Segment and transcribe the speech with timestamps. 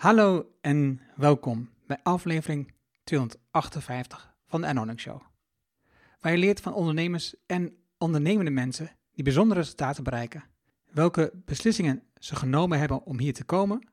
[0.00, 2.72] Hallo en welkom bij aflevering
[3.04, 5.20] 258 van de Anonic Show.
[6.20, 10.44] Waar je leert van ondernemers en ondernemende mensen die bijzondere resultaten bereiken,
[10.90, 13.88] welke beslissingen ze genomen hebben om hier te komen,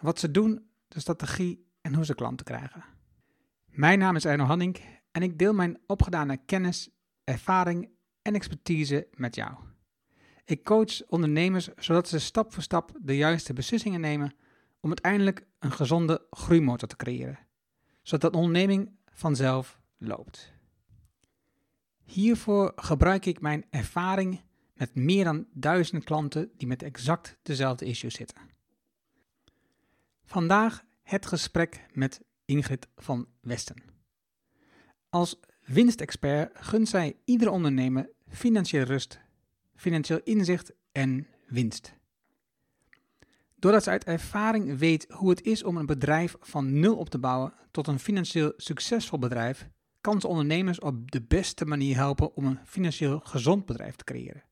[0.00, 2.84] wat ze doen, de strategie en hoe ze klanten krijgen.
[3.66, 4.76] Mijn naam is Erno Hanning
[5.10, 6.90] en ik deel mijn opgedane kennis,
[7.24, 7.90] ervaring
[8.22, 9.54] en expertise met jou.
[10.44, 14.34] Ik coach ondernemers zodat ze stap voor stap de juiste beslissingen nemen
[14.80, 17.38] om uiteindelijk een gezonde groeimotor te creëren,
[18.02, 20.52] zodat de onderneming vanzelf loopt.
[22.04, 24.42] Hiervoor gebruik ik mijn ervaring
[24.74, 28.36] met meer dan duizend klanten die met exact dezelfde issues zitten.
[30.24, 33.82] Vandaag het gesprek met Ingrid van Westen.
[35.08, 39.20] Als winstexpert gunt zij iedere ondernemer financiële rust,
[39.74, 41.99] financieel inzicht en winst.
[43.60, 47.18] Doordat ze uit ervaring weet hoe het is om een bedrijf van nul op te
[47.18, 49.68] bouwen tot een financieel succesvol bedrijf,
[50.00, 54.42] kan ze ondernemers op de beste manier helpen om een financieel gezond bedrijf te creëren.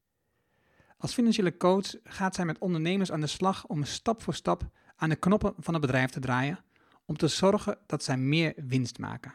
[0.97, 5.09] Als financiële coach gaat zij met ondernemers aan de slag om stap voor stap aan
[5.09, 6.64] de knoppen van het bedrijf te draaien
[7.05, 9.33] om te zorgen dat zij meer winst maken.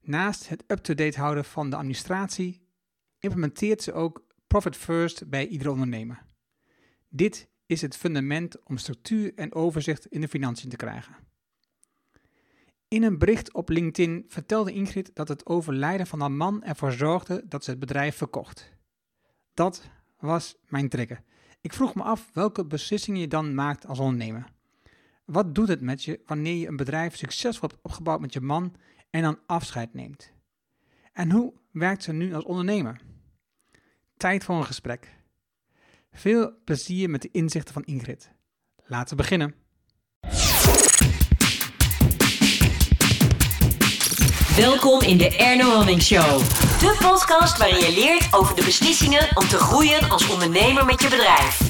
[0.00, 2.66] Naast het up-to-date houden van de administratie,
[3.18, 6.22] implementeert ze ook Profit First bij iedere ondernemer.
[7.08, 11.16] Dit is het fundament om structuur en overzicht in de financiën te krijgen.
[12.88, 17.42] In een bericht op LinkedIn vertelde Ingrid dat het overlijden van haar man ervoor zorgde
[17.48, 18.72] dat ze het bedrijf verkocht.
[19.54, 21.22] Dat was mijn trigger.
[21.60, 24.52] Ik vroeg me af welke beslissingen je dan maakt als ondernemer.
[25.24, 28.74] Wat doet het met je wanneer je een bedrijf succesvol hebt opgebouwd met je man
[29.10, 30.32] en dan afscheid neemt?
[31.12, 33.00] En hoe werkt ze nu als ondernemer?
[34.16, 35.17] Tijd voor een gesprek.
[36.12, 38.30] Veel plezier met de inzichten van Ingrid.
[38.86, 39.54] Laten we beginnen.
[44.56, 46.38] Welkom in de Erno Hamming Show.
[46.80, 51.08] De podcast waarin je leert over de beslissingen om te groeien als ondernemer met je
[51.08, 51.60] bedrijf.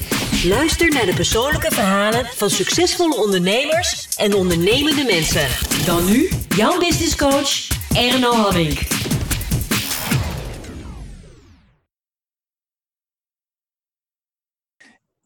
[0.43, 5.47] Luister naar de persoonlijke verhalen van succesvolle ondernemers en ondernemende mensen.
[5.85, 8.98] Dan nu jouw business coach Erno Hamming.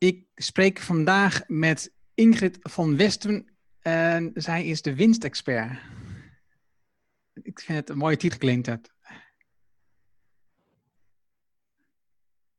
[0.04, 3.48] Ik spreek vandaag met Ingrid van Westen
[3.80, 5.80] en zij is de winstexpert.
[7.34, 8.92] Ik vind het een mooie titel klinkt het.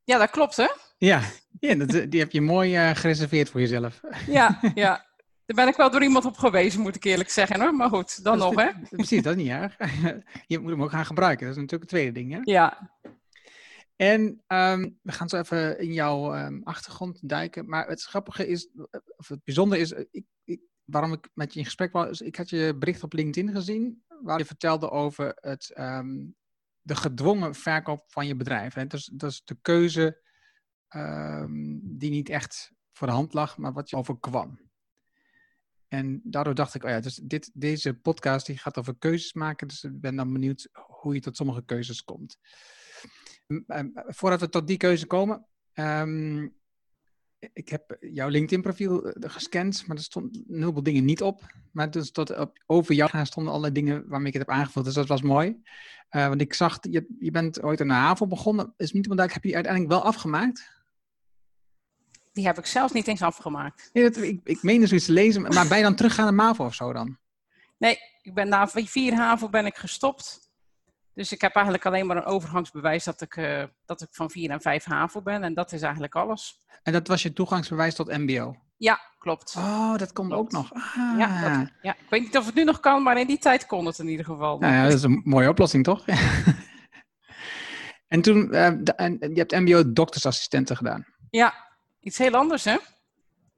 [0.03, 0.67] Ja, dat klopt, hè?
[0.97, 1.21] Ja,
[1.59, 4.01] ja dat, die heb je mooi uh, gereserveerd voor jezelf.
[4.27, 5.05] Ja, ja.
[5.45, 7.73] Daar ben ik wel door iemand op gewezen, moet ik eerlijk zeggen hoor.
[7.75, 8.69] Maar goed, dan nog, hè?
[8.89, 9.77] Precies, dat is niet erg.
[10.47, 11.45] Je moet hem ook gaan gebruiken.
[11.45, 12.39] Dat is natuurlijk het tweede ding, hè?
[12.43, 12.91] Ja.
[13.95, 17.69] En um, we gaan zo even in jouw um, achtergrond duiken.
[17.69, 18.69] Maar het grappige is,
[19.15, 22.49] of het bijzondere is, ik, ik, waarom ik met je in gesprek was, ik had
[22.49, 26.35] je bericht op LinkedIn gezien, waar je vertelde over het, um,
[26.81, 28.73] de gedwongen verkoop van je bedrijf.
[28.73, 28.87] Hè?
[28.87, 30.23] Dus, dat is de keuze
[31.81, 34.59] die niet echt voor de hand lag, maar wat je overkwam.
[35.87, 39.67] En daardoor dacht ik, oh ja, dus dit, deze podcast die gaat over keuzes maken.
[39.67, 42.37] Dus ik ben dan benieuwd hoe je tot sommige keuzes komt.
[43.93, 46.55] Voordat we tot die keuze komen, um,
[47.53, 51.53] ik heb jouw LinkedIn-profiel gescand, maar er stond een heleboel dingen niet op.
[51.71, 54.85] Maar dus tot op, over jou gaan stonden allerlei dingen waarmee ik het heb aangevuld.
[54.85, 55.61] Dus dat was mooi.
[56.11, 58.73] Uh, want ik zag, je, je bent ooit aan de HAVO begonnen.
[58.77, 60.73] Is niet onduidelijk, heb je uiteindelijk wel afgemaakt?
[62.31, 63.89] Die heb ik zelfs niet eens afgemaakt.
[63.93, 66.65] Nee, dat, ik, ik meen zoiets te lezen, maar ben je dan teruggaan naar MAVO
[66.65, 67.17] of zo dan?
[67.77, 70.44] Nee, ik ben na vier HAVO ben ik gestopt.
[71.15, 74.49] Dus ik heb eigenlijk alleen maar een overgangsbewijs dat ik, uh, dat ik van 4
[74.49, 75.43] en 5 HAVO ben.
[75.43, 76.63] En dat is eigenlijk alles.
[76.83, 78.55] En dat was je toegangsbewijs tot MBO?
[78.77, 79.55] Ja, klopt.
[79.57, 80.73] Oh, dat komt ook nog.
[80.73, 81.17] Ah.
[81.17, 83.65] Ja, dat, ja, ik weet niet of het nu nog kan, maar in die tijd
[83.65, 84.59] kon het in ieder geval.
[84.59, 86.05] Nou ja, dat is een mooie oplossing, toch?
[88.13, 91.05] en toen, uh, de, en, je hebt MBO doktersassistenten gedaan.
[91.29, 91.53] Ja,
[91.99, 92.77] iets heel anders, hè?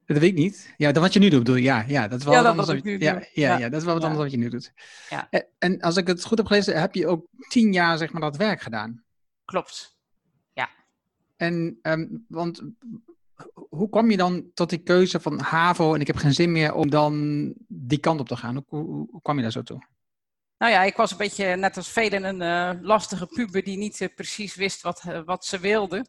[0.08, 0.74] Dat weet ik niet.
[0.76, 1.62] Ja, dat wat je nu doet, bedoel je.
[1.62, 2.66] Ja, ja, dat is wel ja, wat dat anders.
[2.68, 3.28] wat ik nu ja, doe.
[3.32, 3.58] ja, Ja.
[3.58, 4.08] ja, dat is wel wat Ja.
[4.08, 4.72] anders wat je nu doet.
[5.10, 5.28] Ja.
[5.58, 8.36] En, als ik het goed heb gelezen, heb je ook tien jaar zeg maar dat
[8.36, 9.02] werk gedaan.
[9.44, 9.96] Klopt.
[11.38, 12.62] En, ehm, want
[13.68, 16.74] hoe kwam je dan tot die keuze van HAVO en ik heb geen zin meer
[16.74, 18.64] om dan die kant op te gaan?
[18.68, 19.86] Hoe, hoe, hoe kwam je daar zo toe?
[20.58, 24.00] Nou ja, ik was een beetje net als velen een eh, lastige puber die niet
[24.00, 26.06] eh, precies wist wat, eh, wat ze wilde.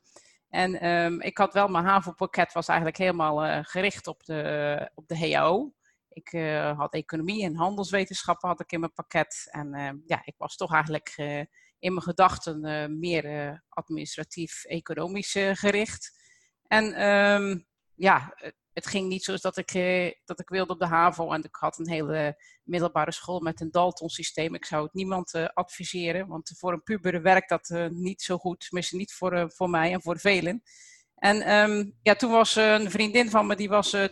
[0.50, 5.08] En ehm, ik had wel, mijn HAVO-pakket was eigenlijk helemaal eh, gericht op de, op
[5.08, 5.74] de HAO.
[6.10, 9.48] Ik eh, had economie en handelswetenschappen had ik in mijn pakket.
[9.52, 11.40] En ehm, ja, ik was toch eigenlijk eh,
[11.80, 16.20] in mijn gedachten meer administratief-economisch gericht.
[16.68, 17.60] En ehm,
[17.96, 18.34] ja,
[18.80, 21.32] het- ging niet zoals dat ik, eh, dat ik wilde op de HAVO.
[21.32, 24.56] En ik had een hele middelbare school met een Dalton-systeem.
[24.56, 28.38] Ik zou het niemand uh, adviseren, want voor een puber werkt dat uh, niet zo
[28.38, 28.60] goed.
[28.60, 30.64] Tenminste, niet voor, voor mij en voor velen.
[31.16, 34.08] En um, ja, toen was een vriendin van me, die was uh.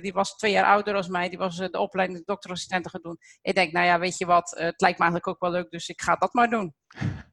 [0.00, 1.28] Die was twee jaar ouder als mij.
[1.28, 3.18] Die was uh, de opleiding dokterassistente gaan doen.
[3.42, 5.70] Ik denk, nou ja, weet je wat, uh, het lijkt me eigenlijk ook wel leuk,
[5.70, 6.74] dus ik ga dat maar doen.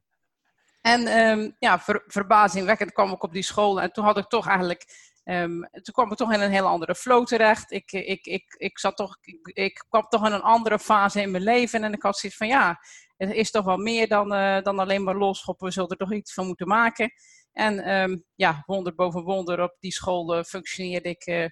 [0.82, 3.80] En um, ja, ver, verbazingwekkend kwam ik op die school.
[3.80, 4.84] En toen had ik toch eigenlijk,
[5.24, 7.70] um, toen kwam ik toch in een hele andere flow terecht.
[7.70, 11.42] Ik, ik, ik, ik, zat toch, ik, kwam toch in een andere fase in mijn
[11.42, 11.84] leven.
[11.84, 12.78] En ik had zoiets van, ja,
[13.16, 14.28] het is toch wel meer dan,
[14.62, 15.66] dan alleen maar losschoppen.
[15.66, 17.12] We zullen er toch iets van moeten maken.
[17.52, 21.46] En um, ja, wonder boven wonder, op die school uh, functioneerde ik uh,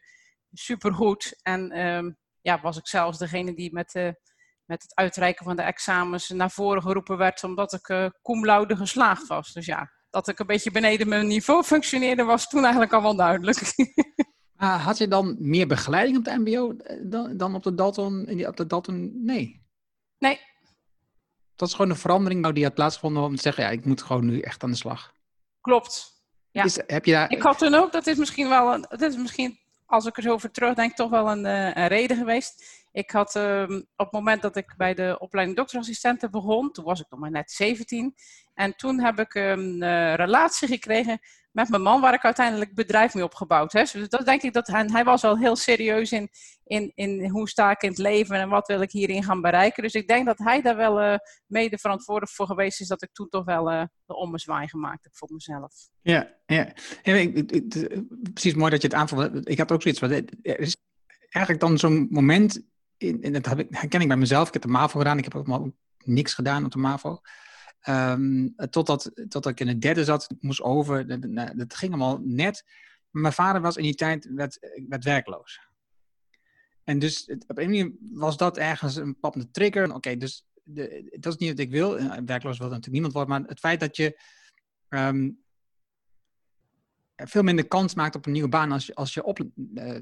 [0.53, 1.39] supergoed.
[1.43, 3.95] En um, ja, was ik zelfs degene die met,
[4.65, 9.27] met het uitreiken van de examens naar voren geroepen werd, omdat ik cum laude geslaagd
[9.27, 9.53] was.
[9.53, 13.17] Dus ja, dat ik een beetje beneden mijn niveau functioneerde, was toen eigenlijk al wel
[13.17, 13.61] duidelijk.
[14.59, 18.47] uh, had je dan meer begeleiding op de MBO dan, dan op de Dalton?
[18.47, 19.25] Op de Dalton?
[19.25, 19.67] Nee.
[20.19, 20.41] Nee.
[21.57, 24.27] Dat is gewoon een verandering die had plaatsgevonden om te zeggen, ja, ik moet gewoon
[24.27, 25.13] nu echt aan de slag.
[25.61, 26.23] Klopt.
[26.51, 26.65] Ja.
[26.65, 27.31] Is, heb je daar...
[27.31, 30.23] Ik had toen ook, dat is misschien wel, een, dat is misschien, als ik er
[30.23, 32.79] zo over terugdenk, toch wel een, uh, een reden geweest.
[32.93, 37.01] Ik had um, op het moment dat ik bij de opleiding dokterassistenten begon, toen was
[37.01, 38.15] ik nog maar net 17.
[38.61, 41.19] En toen heb ik een uh, relatie gekregen
[41.53, 43.91] met mijn man, waar ik uiteindelijk bedrijf mee opgebouwd heb.
[43.91, 46.29] Dus dat denk ik dat hij, hij was al heel serieus in,
[46.65, 49.83] in, in hoe sta ik in het leven en wat wil ik hierin gaan bereiken.
[49.83, 51.15] Dus ik denk dat hij daar wel uh,
[51.47, 55.17] mede verantwoordelijk voor geweest is dat ik toen toch wel uh, de ommezwaai gemaakt heb
[55.17, 55.73] voor mezelf.
[56.03, 56.73] Ja, ja.
[57.03, 57.47] ik,
[58.33, 59.49] precies mooi dat je het aanvoelt.
[59.49, 60.77] Ik had ook zoiets er is
[61.29, 62.63] eigenlijk dan zo'n moment,
[62.99, 65.71] en dat herken ik bij mezelf, ik heb de MAVO gedaan, ik heb ook
[66.05, 67.21] niks gedaan op de MAVO.
[67.89, 71.21] Um, totdat, ik in het derde zat, moest over.
[71.21, 72.65] Dat, dat ging allemaal net.
[73.11, 75.61] Mijn vader was in die tijd werd, werd werkloos.
[76.85, 79.95] En dus op een manier was dat ergens een pappende trigger.
[79.95, 81.93] Oké, dus de, dat is niet wat ik wil.
[82.25, 83.31] Werkloos wil natuurlijk niemand worden.
[83.31, 84.21] Maar het feit dat je
[84.89, 85.43] um,
[87.17, 89.45] veel minder kans maakt op een nieuwe baan als je, als je op uh,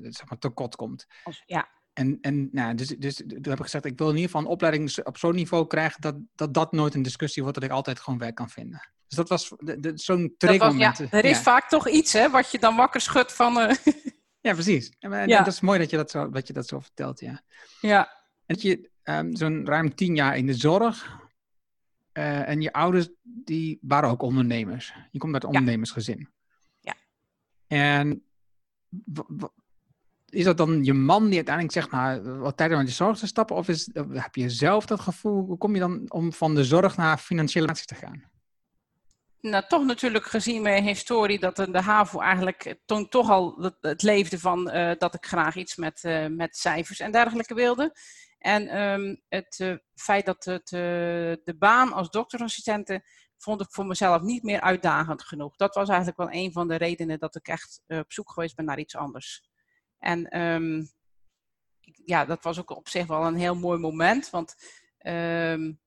[0.03, 1.07] zeg maar, tekort komt.
[1.25, 1.69] Als, ja.
[1.99, 4.53] En, en nou, dus, dus toen heb ik gezegd, ik wil in ieder geval een
[4.53, 8.00] opleiding op zo'n niveau krijgen dat, dat dat nooit een discussie wordt, dat ik altijd
[8.00, 8.89] gewoon werk kan vinden.
[9.06, 9.53] Dus dat was
[9.95, 10.99] zo'n triggermoment.
[10.99, 11.43] Ja, er is ja.
[11.43, 13.56] vaak toch iets hè, wat je dan wakker schudt van...
[13.59, 13.71] Uh...
[14.41, 14.93] Ja, precies.
[14.99, 15.39] En, ja.
[15.39, 17.43] dat is mooi dat je dat zo, dat je dat zo vertelt, ja.
[17.81, 18.06] Ja.
[18.47, 21.19] En dat je um, zo'n ruim tien jaar in de zorg
[22.12, 24.94] uh, en je ouders, die waren ook ondernemers.
[25.11, 26.29] Je komt uit een ondernemersgezin.
[26.81, 26.94] Ja.
[27.67, 28.23] En
[30.31, 33.19] is dat dan je man die uiteindelijk zegt, nou, wat tijd om aan de zorg
[33.19, 33.57] te stappen?
[33.57, 33.67] Of
[34.13, 37.67] heb je zelf dat gevoel, hoe kom je dan om van de zorg naar financiële
[37.67, 38.37] relatie te gaan?
[39.41, 44.03] Nou, toch natuurlijk gezien mijn historie dat de HAVO eigenlijk toont toch al het, het
[44.03, 47.97] leefde van uh, dat ik graag iets met, uh, met cijfers en dergelijke wilde.
[48.39, 53.05] En um, het uh, feit dat het, de baan als dokterassistente
[53.37, 55.57] vond ik voor mezelf niet meer uitdagend genoeg.
[55.57, 58.65] Dat was eigenlijk wel een van de redenen dat ik echt op zoek geweest ben
[58.65, 59.48] naar iets anders.
[59.99, 60.89] En um,
[62.05, 64.31] ja, dat was ook op zich wel een heel mooi moment.
[64.31, 64.55] Want
[65.03, 65.81] um,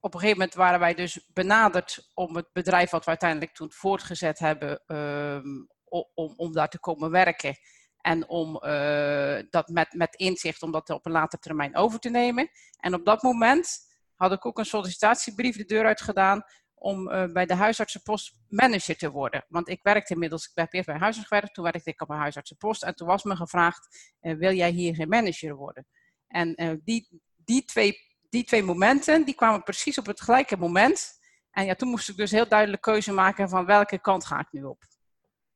[0.00, 3.72] op een gegeven moment waren wij dus benaderd om het bedrijf wat we uiteindelijk toen
[3.72, 7.56] voortgezet hebben, um, om, om daar te komen werken.
[8.00, 12.10] En om uh, dat met, met inzicht om dat op een later termijn over te
[12.10, 12.50] nemen.
[12.80, 13.78] En op dat moment
[14.14, 16.44] had ik ook een sollicitatiebrief de deur uit gedaan
[16.86, 19.44] om uh, bij de huisartsenpost manager te worden.
[19.48, 22.16] Want ik werkte inmiddels, ik heb eerst bij huisarts gewerkt, toen werkte ik op een
[22.16, 25.86] huisartsenpost en toen was me gevraagd, uh, wil jij hier geen manager worden?
[26.26, 31.18] En uh, die, die, twee, die twee momenten, die kwamen precies op het gelijke moment.
[31.50, 34.48] En ja, toen moest ik dus heel duidelijk keuze maken van welke kant ga ik
[34.50, 34.84] nu op.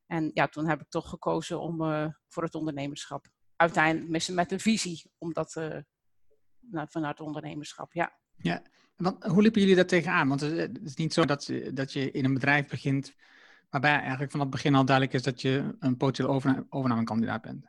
[0.05, 1.77] En ja, toen heb ik toch gekozen om
[2.27, 3.25] voor het ondernemerschap.
[3.55, 5.53] Uiteindelijk met een visie, om dat
[6.59, 8.19] nou, vanuit ondernemerschap, ja.
[8.37, 8.61] Ja,
[9.21, 10.27] hoe liepen jullie daar tegenaan?
[10.27, 13.13] Want het is niet zo dat, dat je in een bedrijf begint
[13.69, 17.65] waarbij eigenlijk van het begin al duidelijk is dat je een potentieel overname, overnamekandidaat bent.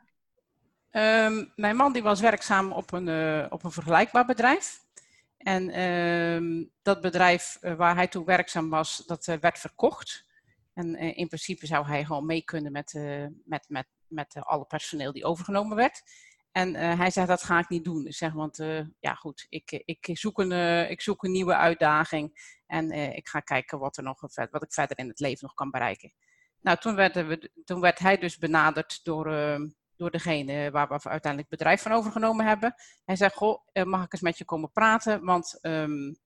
[0.91, 4.81] Um, mijn man die was werkzaam op een, uh, op een vergelijkbaar bedrijf.
[5.37, 10.25] En um, dat bedrijf uh, waar hij toen werkzaam was, dat uh, werd verkocht.
[10.73, 12.93] En in principe zou hij gewoon mee kunnen met,
[13.45, 16.03] met, met, met alle personeel die overgenomen werd.
[16.53, 18.05] En uh, hij zegt, dat ga ik niet doen.
[18.11, 22.57] Zeg, want uh, ja goed, ik, ik, zoek een, ik zoek een nieuwe uitdaging.
[22.67, 25.71] En ik ga kijken wat, er nog, wat ik verder in het leven nog kan
[25.71, 26.13] bereiken.
[26.61, 29.23] Nou, toen werd, we, toen werd hij dus benaderd door,
[29.95, 32.75] door degene waar we uiteindelijk het bedrijf van overgenomen hebben.
[33.05, 35.23] Hij zegt, goh, mag ik eens met je komen praten?
[35.23, 36.17] Want um,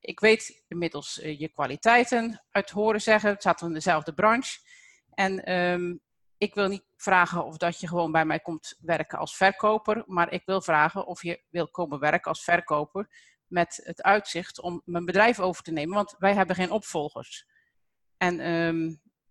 [0.00, 3.30] ik weet inmiddels je kwaliteiten uit horen zeggen.
[3.30, 4.58] Het zat in dezelfde branche.
[5.14, 6.00] En um,
[6.38, 10.32] ik wil niet vragen of dat je gewoon bij mij komt werken als verkoper, maar
[10.32, 13.08] ik wil vragen of je wil komen werken als verkoper
[13.46, 17.46] met het uitzicht om mijn bedrijf over te nemen, want wij hebben geen opvolgers.
[18.16, 18.78] En ehm,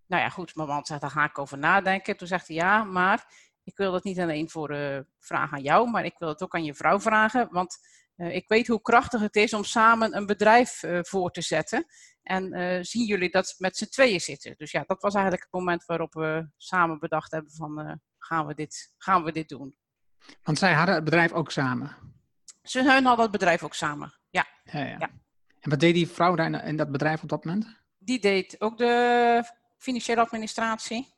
[0.08, 2.18] nou ja, goed, mijn man zegt, daar ga ik over nadenken.
[2.18, 3.34] Toen zegt hij, ja, maar
[3.64, 6.56] ik wil dat niet alleen voor uh, vragen aan jou, maar ik wil het ook
[6.56, 7.80] aan je vrouw vragen, want
[8.18, 11.86] ik weet hoe krachtig het is om samen een bedrijf uh, voor te zetten.
[12.24, 14.54] En uh, zien jullie dat met z'n tweeën zitten?
[14.58, 18.54] Dus ja, dat was eigenlijk het moment waarop we samen bedacht hebben van gaan, we
[18.54, 19.78] dit, gaan we dit doen.
[20.44, 21.96] Want zij hadden het bedrijf ook samen?
[22.64, 24.48] Ze hun hadden het bedrijf ook samen, ja.
[24.64, 24.96] Ja, ja.
[25.00, 25.10] ja.
[25.60, 27.82] En wat deed die vrouw daar in dat bedrijf op dat moment?
[27.98, 29.44] Die deed ook de
[29.78, 31.16] financiële administratie.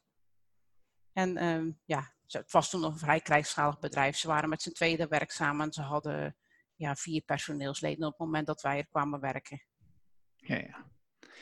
[1.14, 4.18] En um, ja, het was toen nog een vrij kleinschalig bedrijf.
[4.18, 6.36] Ze waren met z'n tweeën werkzaam en ze hadden
[6.80, 9.62] ja, vier personeelsleden op het moment dat wij er kwamen werken.
[10.36, 10.86] Ja, ja.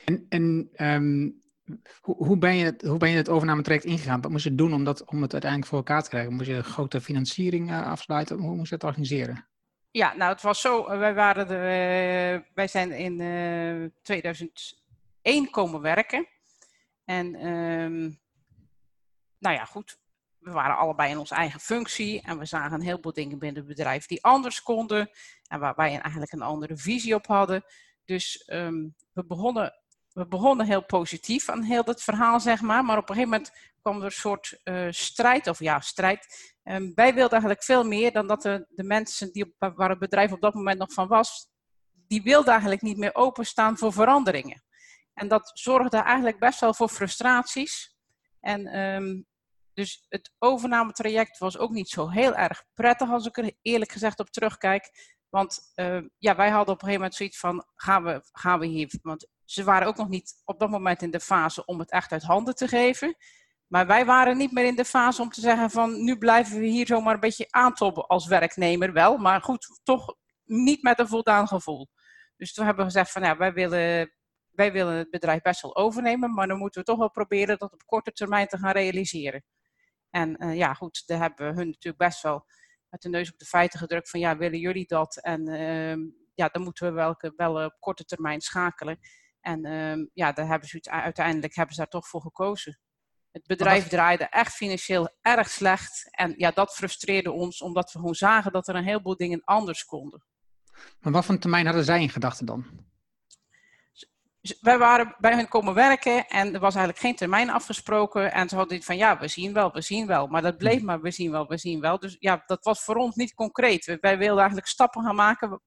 [0.05, 1.41] En, en um,
[2.01, 4.21] hoe, hoe, ben je het, hoe ben je het overnametraject ingegaan?
[4.21, 6.33] Wat moest je doen om, dat, om het uiteindelijk voor elkaar te krijgen?
[6.33, 8.39] Moest je een grote financiering uh, afsluiten?
[8.39, 9.47] Hoe moest je het organiseren?
[9.91, 15.49] Ja, nou het was zo, wij, waren de, uh, wij zijn in uh, eh, 2001
[15.51, 16.27] komen werken.
[17.05, 18.19] En um,
[19.39, 19.99] nou ja, goed,
[20.47, 23.75] we waren allebei in onze eigen functie en we zagen een heleboel dingen binnen het
[23.75, 25.09] bedrijf die anders konden
[25.47, 27.63] en waar wij eigenlijk een andere visie op hadden.
[28.05, 29.73] Dus um, we, begonnen,
[30.13, 32.83] we begonnen heel positief aan heel dat verhaal, zeg maar.
[32.83, 33.51] Maar op een gegeven moment
[33.81, 36.55] kwam er een soort uh, strijd, of ja, strijd.
[36.63, 40.41] Um, wij wilden eigenlijk veel meer dan dat de, mensen die waar het bedrijf op
[40.41, 41.47] dat moment nog van was,
[42.07, 44.63] die wilden eigenlijk niet meer openstaan voor veranderingen.
[45.13, 47.95] En dat zorgde eigenlijk best wel voor frustraties.
[48.39, 49.25] En um,
[49.77, 54.19] dus het overnametraject was ook niet zo heel erg prettig als ik er eerlijk gezegd
[54.19, 54.89] op terugkijk.
[55.29, 58.65] Want uh, ja, wij hadden op een gegeven moment zoiets van, gaan we, gaan we
[58.65, 58.93] hier...
[59.01, 62.11] Want ze waren ook nog niet op dat moment in de fase om het echt
[62.11, 63.15] uit handen te geven.
[63.67, 66.65] Maar wij waren niet meer in de fase om te zeggen van, nu blijven we
[66.65, 69.17] hier zomaar een beetje aantobben als werknemer wel.
[69.17, 71.87] Maar goed, toch niet met een voldaan gevoel.
[72.37, 74.13] Dus toen hebben we gezegd van, ja, wij willen,
[74.51, 76.33] wij willen het bedrijf best wel overnemen.
[76.33, 79.43] Maar dan moeten we toch wel proberen dat op korte termijn te gaan realiseren.
[80.17, 82.45] En uh, ja, goed, daar hebben we hun natuurlijk best wel
[82.89, 85.17] met de neus op de feiten gedrukt van ja, willen jullie dat?
[85.21, 88.99] En uh, ja, dan moeten we wel, wel op korte termijn schakelen.
[89.41, 92.79] En uh, ja, daar hebben ze uiteindelijk hebben ze daar toch voor gekozen.
[93.31, 93.89] Het bedrijf dat...
[93.89, 96.07] draaide echt financieel erg slecht.
[96.11, 99.85] En ja, dat frustreerde ons, omdat we gewoon zagen dat er een heleboel dingen anders
[99.85, 100.25] konden.
[100.99, 102.65] Maar wat voor termijn hadden zij in gedachten dan?
[104.61, 108.33] Wij waren bij hen komen werken en er was eigenlijk geen termijn afgesproken.
[108.33, 110.27] En ze hadden dit van ja, we zien wel, we zien wel.
[110.27, 111.99] Maar dat bleef maar we zien wel, we zien wel.
[111.99, 113.97] Dus ja, dat was voor ons niet concreet.
[114.01, 115.61] Wij wilden eigenlijk stappen gaan maken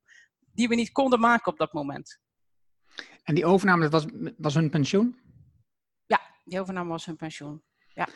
[0.53, 2.21] die we niet konden maken op dat moment.
[3.23, 5.19] En die overname, dat was, was hun pensioen?
[6.07, 7.63] Ja, die overname was hun pensioen.
[7.95, 8.09] Ja.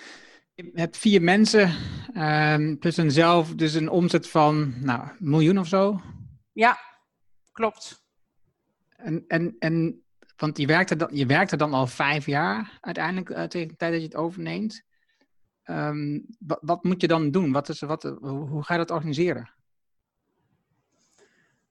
[0.54, 1.70] Je hebt vier mensen,
[2.16, 6.00] um, plus een zelf, dus een omzet van nou, een miljoen of zo?
[6.52, 6.78] Ja,
[7.52, 8.04] klopt.
[8.88, 10.03] En, en, en
[10.36, 13.92] want je werkte, dan, je werkte dan al vijf jaar uiteindelijk uh, tegen de tijd
[13.92, 14.82] dat je het overneemt.
[15.64, 17.52] Um, wat, wat, moet je dan doen?
[17.52, 19.50] Wat is, wat, hoe ga je dat organiseren?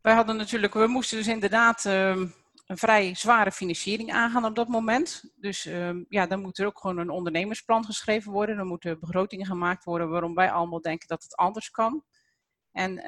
[0.02, 2.34] Wij hadden natuurlijk, we moesten dus inderdaad um,
[2.66, 5.34] een vrij zware financiering aangaan op dat moment.
[5.36, 8.58] Dus um, ja, dan moet er ook gewoon een ondernemersplan geschreven worden.
[8.58, 12.04] Dan moeten begrotingen gemaakt worden waarom wij allemaal denken dat het anders kan.
[12.72, 13.02] En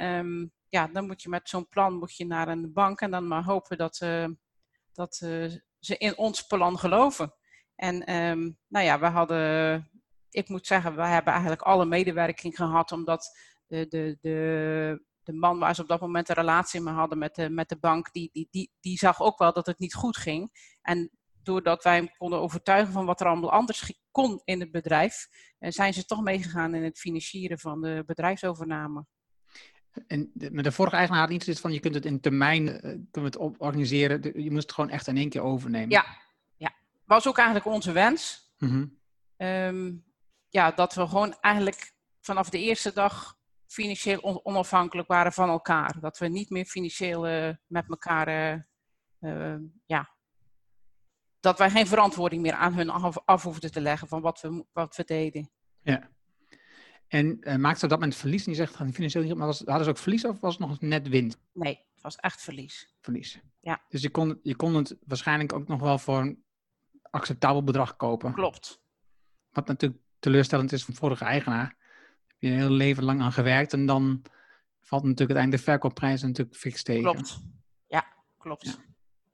[0.69, 3.43] ja, dan moet je met zo'n plan moet je naar een bank en dan maar
[3.43, 4.25] hopen dat, uh,
[4.95, 7.33] dat uh, ze in ons plan geloven.
[7.75, 9.89] En um, nou ja, we hadden,
[10.29, 13.37] ik moet zeggen, we hebben eigenlijk alle medewerking gehad, omdat
[13.67, 17.35] de, de, de, de man waar ze op dat moment een relatie mee hadden met
[17.35, 20.17] de, met de bank, die, die, die, die zag ook wel dat het niet goed
[20.17, 20.51] ging.
[20.81, 21.11] En
[21.43, 25.27] doordat wij hem konden overtuigen van wat er allemaal anders kon in het bedrijf,
[25.59, 29.05] eh, zijn ze toch meegegaan in het financieren van de bedrijfsovername.
[30.07, 32.79] En de, met de vorige eigenaar had iets van je kunt het in termijn uh,
[32.81, 34.43] kunnen we het op organiseren.
[34.43, 35.89] Je moest het gewoon echt in één keer overnemen.
[35.89, 36.05] Ja,
[36.57, 36.73] ja.
[37.05, 38.53] was ook eigenlijk onze wens.
[38.57, 39.47] Mm -hmm.
[39.47, 40.03] um,
[40.49, 43.37] ja, dat we gewoon eigenlijk vanaf de eerste dag
[43.67, 45.99] financieel on onafhankelijk waren van elkaar.
[45.99, 48.65] Dat we niet meer financieel uh, met elkaar,
[49.19, 50.09] uh, ja,
[51.39, 54.65] dat wij geen verantwoording meer aan hun af, af hoefden te leggen van wat we,
[54.73, 55.49] wat we deden.
[55.81, 56.09] Ja.
[57.07, 58.45] En uh, maakte dat met verlies?
[58.45, 61.07] En je zegt financieel, maar was, hadden ze ook verlies of was het nog net
[61.07, 61.37] winst?
[61.53, 62.95] Nee, het was echt verlies.
[63.01, 63.39] Verlies.
[63.59, 63.81] Ja.
[63.89, 66.43] Dus je kon, je kon het waarschijnlijk ook nog wel voor een
[67.09, 68.33] acceptabel bedrag kopen.
[68.33, 68.81] Klopt.
[69.51, 71.77] Wat natuurlijk teleurstellend is van vorige eigenaar.
[72.27, 74.21] Heb je een heel leven lang aan gewerkt en dan
[74.81, 77.03] valt natuurlijk uiteindelijk de verkoopprijs natuurlijk fix tegen.
[77.03, 77.39] Klopt.
[77.87, 78.05] Ja,
[78.37, 78.65] klopt.
[78.65, 78.73] Ja.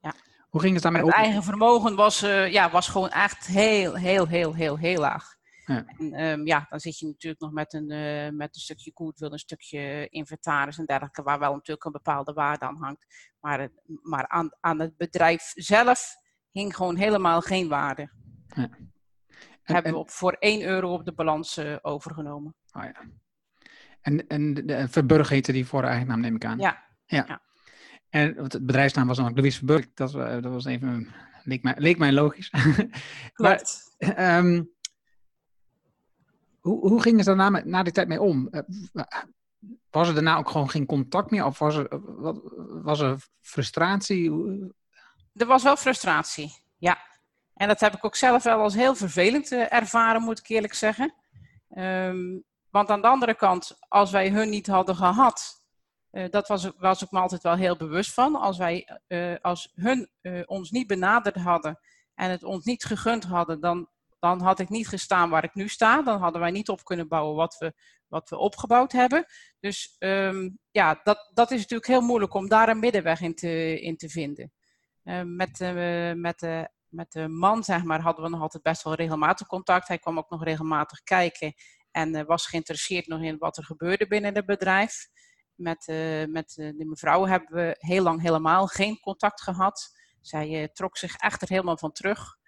[0.00, 0.14] ja.
[0.48, 4.28] Hoe ging het daarmee Het eigen vermogen was, uh, ja, was gewoon echt heel, heel,
[4.28, 5.36] heel, heel, heel laag.
[5.64, 5.84] Ja.
[5.86, 9.32] En um, ja, dan zit je natuurlijk nog met een, uh, met een stukje goodwill,
[9.32, 13.32] een stukje inventaris en dergelijke, waar wel natuurlijk een bepaalde waarde aan hangt.
[13.40, 13.68] Maar,
[14.02, 16.14] maar aan, aan het bedrijf zelf
[16.50, 18.10] hing gewoon helemaal geen waarde.
[18.46, 18.70] Ja.
[19.62, 22.54] En, hebben we op, voor 1 euro op de balans uh, overgenomen.
[22.72, 22.94] Oh ja.
[24.00, 26.58] En, en de, Verburg heette die voor eigenaam, neem ik aan.
[26.58, 26.84] Ja.
[27.06, 27.24] ja.
[27.28, 27.42] ja.
[28.08, 29.86] En het bedrijfsnaam was dan Louise Verburg.
[29.94, 32.50] Dat, dat was even, leek mij, leek mij logisch.
[33.32, 33.96] Klopt.
[33.98, 34.70] maar, um,
[36.62, 38.48] hoe, hoe gingen ze daarna na die tijd mee om?
[38.48, 38.62] Eh,
[39.90, 41.44] was er daarna ook gewoon geen contact meer?
[41.44, 41.88] Of was er,
[42.82, 44.30] was er frustratie?
[45.34, 46.98] Er was wel frustratie, ja.
[47.54, 50.74] En dat heb ik ook zelf wel als heel vervelend eh, ervaren, moet ik eerlijk
[50.74, 51.14] zeggen.
[51.76, 55.60] Um, want aan de andere kant, als wij hun niet hadden gehad,
[56.30, 58.36] dat was, was ik me altijd wel heel bewust van.
[58.36, 59.00] Als, wij,
[59.42, 60.10] als hun
[60.46, 61.78] ons niet benaderd hadden
[62.14, 63.88] en het ons niet gegund hadden, dan,
[64.22, 66.02] dan had ik niet gestaan waar ik nu sta.
[66.02, 67.72] Dan hadden wij niet op kunnen bouwen wat we,
[68.08, 69.26] wat we opgebouwd hebben.
[69.60, 73.80] Dus um, ja, dat, dat is natuurlijk heel moeilijk om daar een middenweg in te,
[73.80, 74.52] in te vinden.
[75.24, 75.58] met,
[76.16, 79.88] met, de, met de man, zeg maar, hadden we nog altijd best wel regelmatig contact.
[79.88, 81.54] Hij kwam ook nog regelmatig kijken
[81.90, 85.08] en was geïnteresseerd nog in wat er gebeurde binnen het bedrijf.
[85.54, 89.96] Met, uh, met uh, de mevrouw hebben we heel lang helemaal geen contact gehad.
[90.20, 92.40] Zij uh, trok zich echt er helemaal van terug.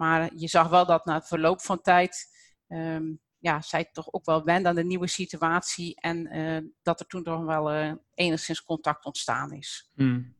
[0.00, 2.26] Maar je zag wel dat na het verloop van tijd,
[2.68, 6.00] um, ja, zij toch ook wel wende aan de nieuwe situatie.
[6.00, 9.90] En dat er toen toch wel enigszins contact ontstaan is.
[9.94, 10.34] Hmm.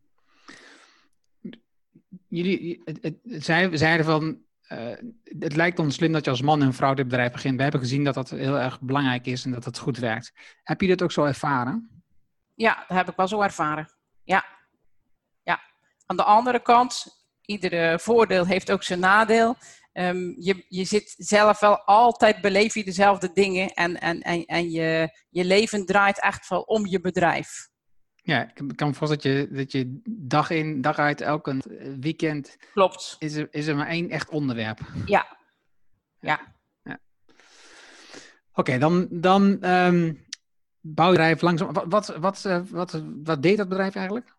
[2.29, 4.43] Jullie het, het, zij, zeiden van,
[5.39, 7.57] het lijkt ons slim dat je als man en vrouw dit bedrijf begint.
[7.57, 10.33] We hebben gezien dat dat heel erg belangrijk is en dat het goed werkt.
[10.63, 12.03] Heb je dit ook zo ervaren?
[12.55, 13.91] Ja, dat heb ik wel zo ervaren.
[14.25, 14.45] Ja.
[15.43, 15.61] ja.
[16.07, 17.20] Aan de andere kant,
[17.51, 19.57] iedere voordeel heeft ook zijn nadeel.
[19.93, 24.71] Um, je, je zit zelf wel altijd, beleef je dezelfde dingen en, en, en, en
[24.71, 27.69] je, je leven draait echt wel om je bedrijf.
[28.23, 31.57] Ja, ik kan me voorstellen dat je, dat je dag in, dag uit, elke
[32.01, 32.57] weekend...
[32.73, 33.17] Klopt.
[33.19, 34.81] Is er, is er maar één echt onderwerp.
[35.07, 35.37] Ja.
[36.21, 36.41] Ja.
[36.83, 36.99] ja.
[38.51, 40.27] Oké, okay, dan, dan um,
[40.81, 41.73] bouwbedrijf langzaam.
[41.73, 44.37] Wat, wat, wat, uh, wat, wat, deed dat bedrijf eigenlijk?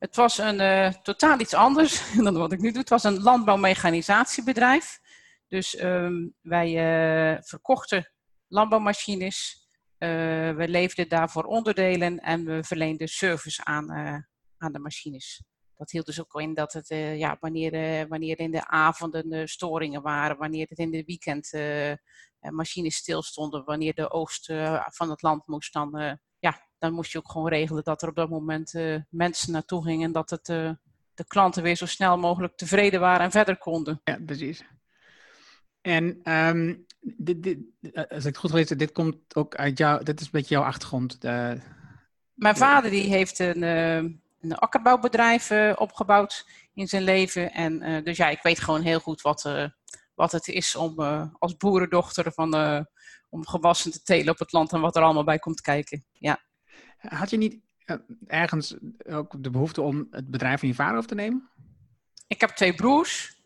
[0.00, 2.80] Het was een uh, totaal iets anders dan wat ik nu doe.
[2.80, 5.00] Het was een landbouwmechanisatiebedrijf.
[5.48, 8.12] Dus um, wij uh, verkochten
[8.48, 9.68] landbouwmachines.
[9.98, 13.90] we leverden daarvoor onderdelen en we verleenden service aan,
[14.58, 15.42] aan de machines.
[15.76, 20.36] Dat hield dus ook in dat het, ja, wanneer, wanneer in de avonden storingen waren,
[20.36, 21.52] wanneer het in de weekend
[22.40, 26.12] eh, machines stilstonden, wanneer de oogst eh, van het land moest, dan, eh,
[26.80, 28.74] dan moest je ook gewoon regelen dat er op dat moment
[29.08, 30.46] mensen naartoe gingen en dat het,
[31.14, 34.00] de klanten weer zo snel mogelijk tevreden waren en verder konden.
[34.04, 34.64] Ja, precies.
[35.80, 37.58] En um, dit, dit,
[37.92, 40.64] als ik het goed weet, dit komt ook uit jou, dit is een beetje jouw
[40.64, 41.20] achtergrond.
[41.20, 41.60] De,
[42.34, 47.52] Mijn vader die heeft een, een akkerbouwbedrijf opgebouwd in zijn leven.
[47.52, 49.70] En dus ja, ik weet gewoon heel goed wat,
[50.14, 51.00] wat het is om
[51.38, 52.86] als boerendochter van,
[53.28, 56.04] om gewassen te telen op het land en wat er allemaal bij komt kijken.
[56.12, 56.48] Ja.
[57.00, 58.76] Had je niet uh, ergens
[59.08, 61.48] ook de behoefte om het bedrijf van je vader over te nemen?
[62.26, 63.38] Ik heb twee broers.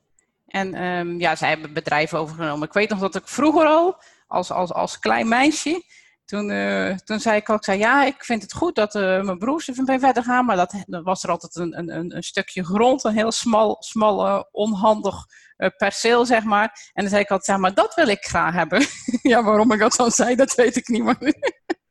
[0.46, 2.66] En um, ja, zij hebben bedrijven overgenomen.
[2.66, 5.82] Ik weet nog dat ik vroeger al, als, als, als klein meisje,
[6.24, 9.22] toen, uh, toen zei ik al, ik zei, ja, ik vind het goed dat uh,
[9.22, 12.64] mijn broers er verder gaan, maar dat, dan was er altijd een, een, een stukje
[12.64, 15.26] grond, een heel smal, smal onhandig
[15.76, 16.90] perceel, zeg maar.
[16.92, 18.86] En dan zei ik altijd, ja, maar dat wil ik graag hebben.
[19.32, 21.18] ja, waarom ik dat dan zei, dat weet ik niet meer.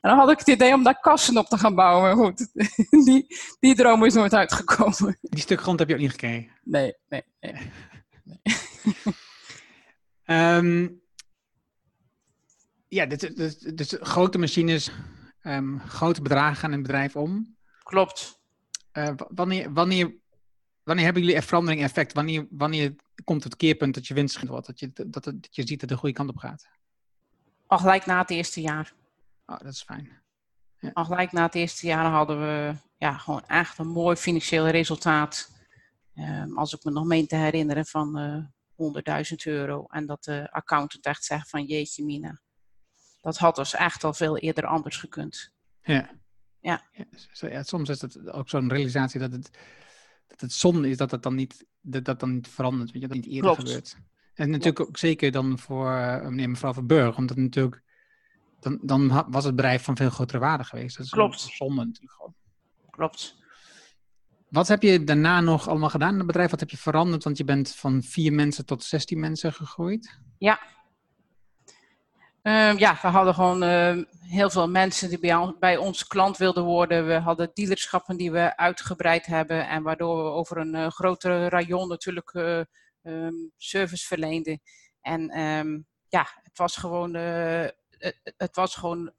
[0.00, 2.48] en dan had ik het idee om daar kassen op te gaan bouwen, maar goed,
[3.06, 3.26] die,
[3.60, 5.18] die droom is nooit uitgekomen.
[5.20, 6.50] Die stuk grond heb je ook niet gekregen?
[6.62, 7.54] Nee, nee, nee.
[8.24, 8.36] nee.
[10.56, 11.00] um,
[12.88, 14.90] ja, dus, dus, dus grote machines,
[15.42, 17.56] um, grote bedragen gaan in het bedrijf om.
[17.82, 18.40] Klopt.
[18.92, 20.14] Uh, wanneer, wanneer,
[20.82, 22.12] wanneer hebben jullie er verandering effect?
[22.12, 24.66] Wanneer, wanneer komt het keerpunt dat je winst wordt?
[24.66, 26.68] Dat je, dat, dat je ziet dat het de goede kant op gaat?
[27.66, 28.92] Al gelijk na het eerste jaar.
[29.50, 30.22] Oh, dat is fijn.
[30.78, 30.90] Ja.
[30.92, 35.56] Al gelijk na het eerste jaar hadden we ja, gewoon echt een mooi financieel resultaat.
[36.14, 38.18] Um, als ik me nog meen te herinneren van
[38.78, 39.84] uh, 100.000 euro.
[39.86, 42.40] En dat de accountant echt zegt van jeetje mina
[43.20, 45.52] dat had dus echt al veel eerder anders gekund.
[45.82, 46.10] Ja.
[46.60, 46.82] Ja.
[47.32, 49.50] ja soms is het ook zo'n realisatie dat het,
[50.26, 53.08] dat het zonde is dat het dan niet, dat, dat dan niet verandert, weet je,
[53.08, 53.68] dat niet eerder Klopt.
[53.68, 53.96] gebeurt.
[54.34, 57.82] En natuurlijk ook zeker dan voor uh, meneer en mevrouw Verburg, omdat natuurlijk,
[58.60, 60.96] dan, dan was het bedrijf van veel grotere waarde geweest.
[60.96, 61.40] Dat is Klopt.
[61.40, 62.34] zonde natuurlijk gewoon.
[62.90, 63.36] Klopt.
[64.48, 66.50] Wat heb je daarna nog allemaal gedaan in het bedrijf?
[66.50, 67.24] Wat heb je veranderd?
[67.24, 70.18] Want je bent van vier mensen tot 16 mensen gegroeid.
[70.38, 70.60] Ja,
[72.48, 76.64] Ehm, ja, we hadden gewoon ehm, heel veel mensen die bij, bij ons klant wilden
[76.64, 77.06] worden.
[77.06, 81.88] We hadden dealerschappen die we uitgebreid hebben en waardoor we over een uh, grotere rayon
[81.88, 82.60] natuurlijk uh,
[83.02, 84.60] um, service verleenden.
[85.00, 85.30] En
[86.08, 87.64] ja, het was gewoon, uh,
[88.36, 89.12] het, was gewoon,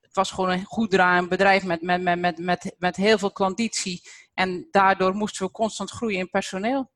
[0.00, 3.32] het was gewoon een goed draaiend bedrijf met, met, met, met, met, met heel veel
[3.32, 4.02] klanditie.
[4.34, 6.92] En daardoor moesten we constant groeien in personeel.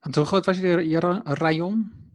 [0.00, 2.06] Want hoe groot was je, je rayon?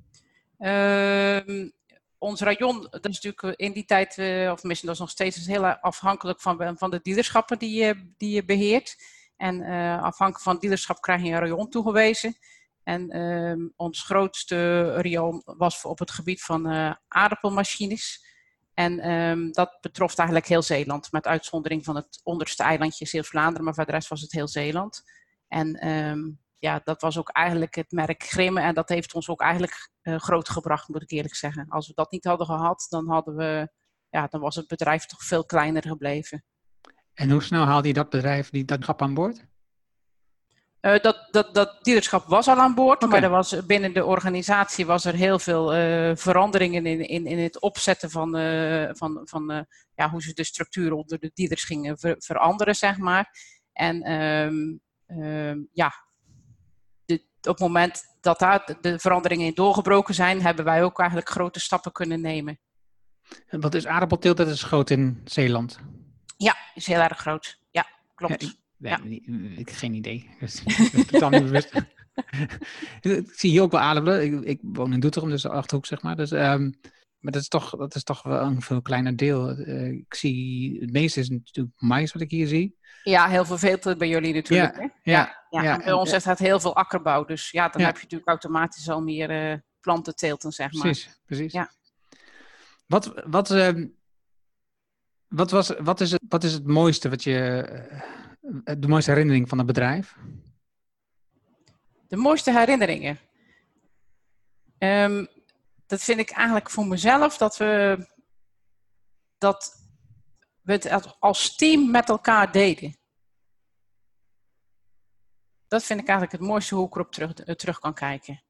[0.60, 1.70] Uh,
[2.18, 5.46] ons rayon, dat is natuurlijk in die tijd, uh, of misschien dat is nog steeds
[5.46, 8.96] heel afhankelijk van, van de dealerschappen die je, die je beheert.
[9.38, 12.36] En uh, afhankelijk van het dealerschap krijg je een rayon toegewezen.
[12.84, 18.32] En uh, ons grootste rayon was op het gebied van uh, aardappelmachines.
[18.74, 23.74] En um, dat betrof eigenlijk heel Zeeland, met uitzondering van het onderste eilandje Zeeuws-Vlaanderen, maar
[23.74, 25.04] voor de rest was het heel Zeeland.
[25.48, 29.42] En um, ja, dat was ook eigenlijk het merk Grimme en dat heeft ons ook
[29.42, 31.66] eigenlijk uh, groot gebracht, moet ik eerlijk zeggen.
[31.70, 33.70] Als we dat niet hadden gehad, dan, hadden we,
[34.10, 36.44] ja, dan was het bedrijf toch veel kleiner gebleven.
[37.14, 39.46] En hoe snel haalde je dat bedrijf, die, dat grap aan boord?
[40.86, 43.10] Uh, dat, dat, dat dealerschap was al aan boord, okay.
[43.10, 47.40] maar er was, binnen de organisatie was er heel veel uh, veranderingen in, in, in
[47.40, 49.66] het opzetten van, uh, van, van
[49.96, 53.30] ja, hoe ze de structuur onder de dealers gingen ver, veranderen, zeg maar.
[53.74, 55.94] En um, um, ja,
[57.06, 61.30] de, op het moment dat daar de veranderingen in doorgebroken zijn, hebben wij ook eigenlijk
[61.30, 62.60] grote stappen kunnen nemen.
[63.48, 64.38] En wat is aardappelteelt?
[64.38, 65.80] Dat is groot in Zeeland.
[66.38, 67.60] Ja, is heel erg groot.
[67.72, 68.42] Ja, klopt.
[68.42, 68.50] Ja,
[68.84, 69.00] Nee, ja.
[69.04, 70.30] niet, ik heb geen idee.
[70.40, 70.64] Dus,
[71.08, 71.72] totaal niet bewust.
[73.02, 74.24] ik zie hier ook wel aardappelen.
[74.24, 76.16] Ik, ik woon in Doetinchem, dus de Achterhoek, zeg maar.
[76.16, 76.80] Dus, um,
[77.20, 79.60] maar dat is, toch, dat is toch wel een veel kleiner deel.
[79.60, 82.78] Uh, ik zie, het meeste is natuurlijk mais wat ik hier zie.
[83.04, 84.76] Ja, heel vervelend bij jullie natuurlijk.
[84.76, 85.12] Ja, hè?
[85.12, 85.78] ja, ja, ja.
[85.78, 87.26] Bij ons is het heel veel akkerbouw.
[87.26, 90.82] Dus ja, dan heb je natuurlijk automatisch al meer uh, plantenteelten, zeg maar.
[90.82, 91.54] Precies, precies.
[91.54, 91.72] Ja.
[92.86, 93.86] Wat, wat, uh,
[95.28, 97.66] wat, was, wat, is het, wat is het mooiste wat je
[98.64, 100.18] de mooiste herinnering van het bedrijf?
[102.08, 103.20] De mooiste herinneringen?
[104.78, 105.28] Um,
[105.86, 108.06] dat vind ik eigenlijk voor mezelf dat we,
[109.38, 109.88] dat
[110.62, 112.98] we het als team met elkaar deden.
[115.68, 118.44] Dat vind ik eigenlijk het mooiste hoe ik erop terug, terug kan kijken.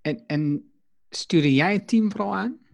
[0.00, 0.72] En, en
[1.10, 2.66] stuurde jij het team vooral aan?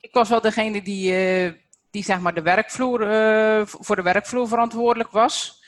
[0.00, 1.63] Ik was wel degene die, uh,
[1.94, 5.64] die zeg maar de werkvloer, uh, voor de werkvloer verantwoordelijk was.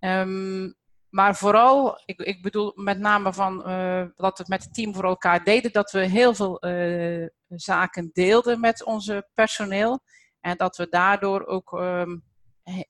[0.00, 0.74] Um,
[1.08, 4.94] maar vooral, ik, ik, bedoel met name van uh, dat we het met het team
[4.94, 10.00] voor elkaar deden, dat we heel veel uh, zaken deelden met onze personeel.
[10.40, 12.24] En dat we daardoor ook, um,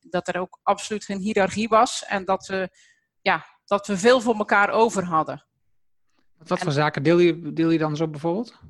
[0.00, 2.04] dat er ook absoluut geen hiërarchie was.
[2.04, 2.68] En dat we,
[3.20, 5.46] ja, dat we veel voor elkaar over hadden.
[6.36, 8.60] Wat voor en, zaken deel je, deel je dan zo bijvoorbeeld?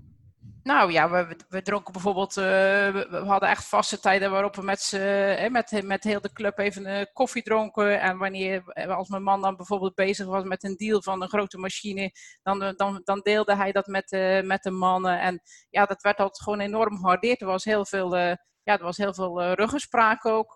[0.62, 4.92] Nou ja, we, we dronken bijvoorbeeld, uh, we, hadden echt vaste tijden waarop we met,
[4.94, 8.00] uh, met, met heel de club even uh, koffie dronken.
[8.00, 11.58] En wanneer, als mijn man dan bijvoorbeeld bezig was met een deal van een grote
[11.58, 14.10] machine, dan, dan, dan deelde hij dat met,
[14.44, 15.20] met de mannen.
[15.20, 17.40] En ja, dat werd altijd gewoon enorm gewaardeerd.
[17.40, 20.52] Er was heel veel, ja, er was heel veel ruggespraak ook.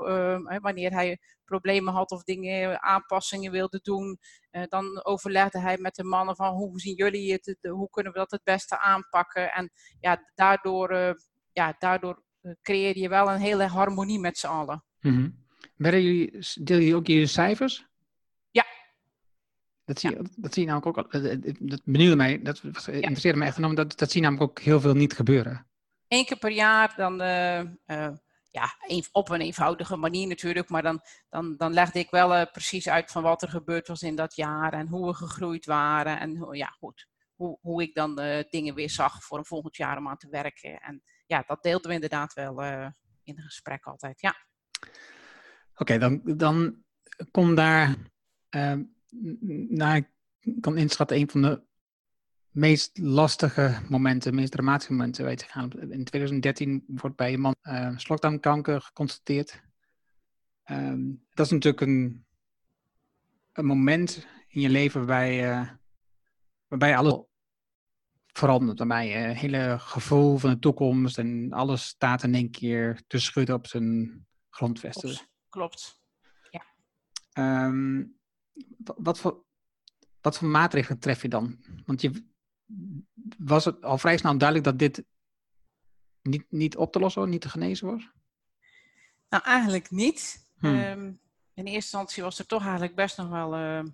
[0.60, 4.18] wanneer hij problemen had of dingen, aanpassingen wilde doen,
[4.50, 8.18] uh, dan overlegde hij met de mannen van hoe zien jullie het, hoe kunnen we
[8.18, 9.52] dat het beste aanpakken.
[9.52, 11.16] En ja, daardoor,
[11.52, 14.84] ja, daardoor eh, creëer je wel een hele harmonie met z'n allen.
[15.00, 15.44] Mm-hmm.
[15.76, 17.86] jullie, deel je ook je cijfers?
[18.50, 18.64] Ja.
[19.84, 20.22] Dat zie, ja.
[20.36, 21.12] dat zie je namelijk ook,
[21.60, 24.80] dat benieuwde mij, dat interesseerde mij echt enorm, dat, dat zie je namelijk ook heel
[24.80, 25.66] veel niet gebeuren.
[26.08, 27.20] Eén keer per jaar dan
[28.56, 28.76] ja,
[29.12, 33.10] op een eenvoudige manier natuurlijk, maar dan, dan, dan legde ik wel uh, precies uit
[33.10, 36.66] van wat er gebeurd was in dat jaar en hoe we gegroeid waren en ja,
[36.66, 40.16] goed, hoe, hoe ik dan uh, dingen weer zag voor een volgend jaar om aan
[40.16, 40.80] te werken.
[40.80, 42.62] En ja, dat deelden we inderdaad wel
[43.22, 44.34] in een gesprek altijd, ja.
[45.74, 46.84] Oké, dan, dan
[47.30, 47.94] kom daar,
[49.68, 51.65] nou, ik kan inschatten, een van de
[52.56, 55.70] meest lastige momenten, meest dramatische momenten weet te gaan.
[55.72, 59.62] In 2013 wordt bij een man uh, slokdarmkanker geconstateerd.
[60.70, 62.26] Um, dat is natuurlijk een,
[63.52, 65.70] een moment in je leven waarbij, uh,
[66.68, 67.24] waarbij alles
[68.26, 68.78] verandert.
[68.78, 73.54] Waarbij je hele gevoel van de toekomst en alles staat in één keer te schudden
[73.54, 75.08] op zijn grondvesten.
[75.08, 75.28] Klopt.
[75.48, 76.00] Klopt.
[76.50, 77.66] Ja.
[77.66, 78.18] Um,
[78.78, 79.44] wat, voor,
[80.20, 81.58] wat voor maatregelen tref je dan?
[81.84, 82.34] Want je,
[83.38, 85.04] was het al vrij snel duidelijk dat dit
[86.22, 88.10] niet, niet op te lossen niet te genezen was?
[89.28, 90.44] Nou, eigenlijk niet.
[90.58, 90.74] Hmm.
[90.74, 91.20] Um,
[91.54, 93.84] in eerste instantie was er toch eigenlijk best nog wel, uh,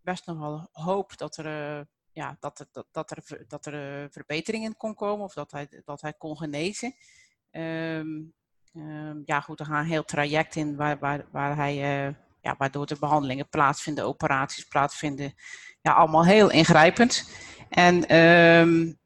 [0.00, 4.02] best nog wel hoop dat er, uh, ja, dat, er, dat, dat er, dat er
[4.02, 6.94] uh, verbetering in kon komen of dat hij, dat hij kon genezen.
[7.50, 8.22] Ehm,
[8.74, 11.74] ehm, ja, goed, er gaat een heel traject in waar, waar, waar hij,
[12.40, 15.34] ja, waardoor de behandelingen plaatsvinden, operaties plaatsvinden.
[15.80, 17.28] Ja, allemaal heel ingrijpend.
[17.74, 18.98] En um,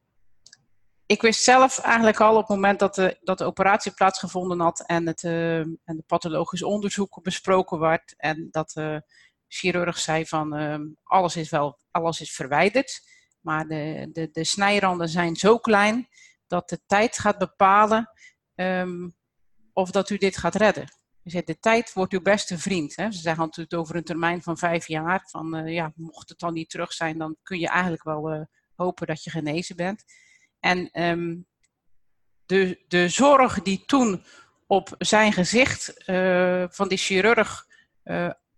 [1.07, 4.87] ik wist zelf eigenlijk al op het moment dat de, dat de operatie plaatsgevonden had
[4.87, 9.03] en het uh, en de pathologisch onderzoek besproken werd en dat de
[9.47, 13.01] chirurg zei van uh, alles is wel alles is verwijderd,
[13.41, 16.09] maar de, de, de snijranden zijn zo klein
[16.47, 18.13] dat de tijd gaat bepalen
[19.73, 20.87] of dat u dit gaat redden.
[21.23, 22.97] De tijd wordt uw beste vriend.
[22.97, 23.13] Hè?
[23.13, 25.23] Ze zeggen natuurlijk over een termijn van vijf jaar.
[25.31, 28.41] Van, uh, ja, mocht het dan niet terug zijn, dan kun je eigenlijk wel uh,
[28.79, 30.05] hopen dat je genezen bent.
[30.61, 31.47] En um,
[32.47, 34.25] de, de zorg die toen
[34.67, 37.67] op zijn gezicht uh, van die chirurg,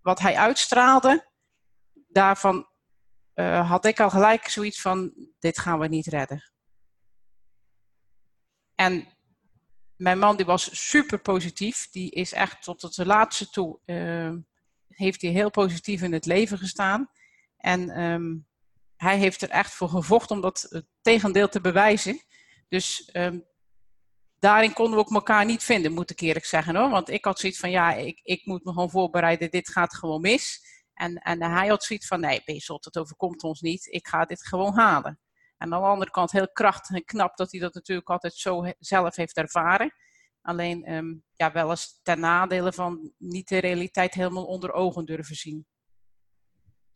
[0.01, 1.27] wat hij uitstraalde,
[2.09, 2.69] daarvan
[3.63, 6.51] had ik al gelijk zoiets van: dit gaan we niet redden.
[8.75, 9.09] En
[9.97, 11.91] mijn man die was super positief.
[11.91, 14.33] Die is echt tot het laatste toe, uh,
[14.89, 17.11] heeft hij heel positief in het leven gestaan.
[17.57, 18.47] En um,
[19.01, 22.21] hij heeft er echt voor gevochten om dat het tegendeel te bewijzen.
[22.69, 23.47] Dus um,
[24.39, 26.91] daarin konden we ook elkaar niet vinden, moet ik eerlijk zeggen hoor.
[26.91, 30.21] Want ik had zoiets van, ja, ik, ik moet me gewoon voorbereiden, dit gaat gewoon
[30.21, 30.61] mis.
[30.95, 34.47] En, en hij had zoiets van, nee, bezot, het overkomt ons niet, ik ga dit
[34.47, 35.21] gewoon halen.
[35.57, 38.73] En aan de andere kant heel krachtig en knap dat hij dat natuurlijk altijd zo
[38.79, 39.95] zelf heeft ervaren.
[40.43, 45.37] Alleen um, ja, wel eens ten nadele van niet de realiteit helemaal onder ogen durven
[45.37, 45.67] zien.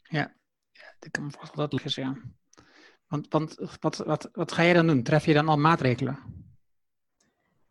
[0.02, 0.34] Ja,
[1.00, 2.16] ik kan me voorstellen dat is, ja.
[3.08, 5.02] Want, want wat, wat, wat ga je dan doen?
[5.02, 6.18] Tref je dan al maatregelen?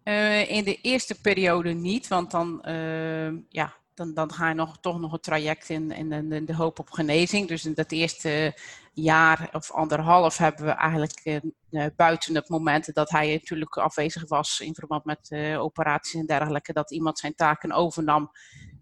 [0.04, 4.80] Uh, in de eerste periode niet, want dan, uh, ja, dan, dan ga je nog,
[4.80, 7.48] toch nog een traject in, in, de hoop op genezing.
[7.48, 8.58] Dus in dat eerste
[8.94, 14.60] jaar of anderhalf hebben we eigenlijk uh, buiten het moment dat hij natuurlijk afwezig was
[14.60, 18.32] in verband met operaties en dergelijke, dat iemand zijn taken overnam,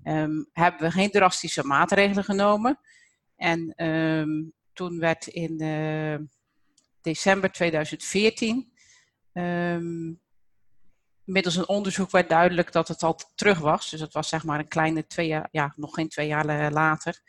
[0.04, 2.80] um, hebben we geen drastische maatregelen genomen.
[3.41, 6.17] En um, toen werd in uh,
[7.01, 8.71] december 2014
[9.34, 10.19] um,
[11.23, 13.89] middels een onderzoek werd duidelijk dat het al terug was.
[13.89, 17.21] Dus het was zeg maar een kleine twee jaar, ja, nog geen twee jaar later.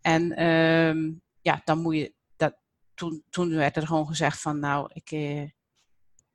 [0.00, 2.54] En um, ja, dan moet je, dat,
[2.94, 5.48] toen, toen werd er gewoon gezegd van nou, ik, eh,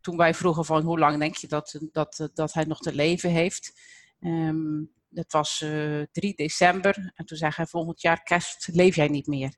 [0.02, 3.30] toen wij vroegen van hoe lang denk je dat, dat, dat hij nog te leven
[3.30, 3.82] heeft.
[4.20, 7.12] Um, dat was uh, eh, 3 december.
[7.16, 9.56] En toen zei hij volgend jaar kerst leef jij niet meer.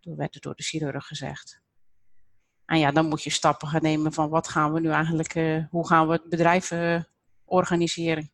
[0.00, 1.60] Toen werd het door de chirurg gezegd.
[2.64, 5.64] En ja, dan moet je stappen gaan nemen van wat gaan we nu eigenlijk, uh,
[5.70, 7.02] hoe gaan we het bedrijf uh,
[7.44, 8.30] organiseren.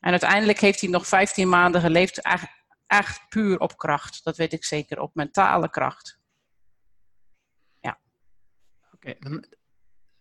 [0.00, 2.20] En uiteindelijk heeft hij nog 15 maanden geleefd,
[2.86, 4.24] echt, puur op kracht.
[4.24, 6.18] Dat weet ik zeker, op mentale kracht.
[7.80, 8.00] Ja.
[8.92, 9.44] Oké, dan,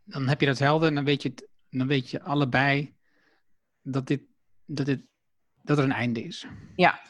[0.03, 1.33] dan heb je dat helder en dan weet je,
[1.69, 2.95] dan weet je allebei
[3.81, 4.21] dat, dit,
[4.65, 5.01] dat, dit,
[5.61, 6.45] dat er een einde is.
[6.75, 7.01] Ja.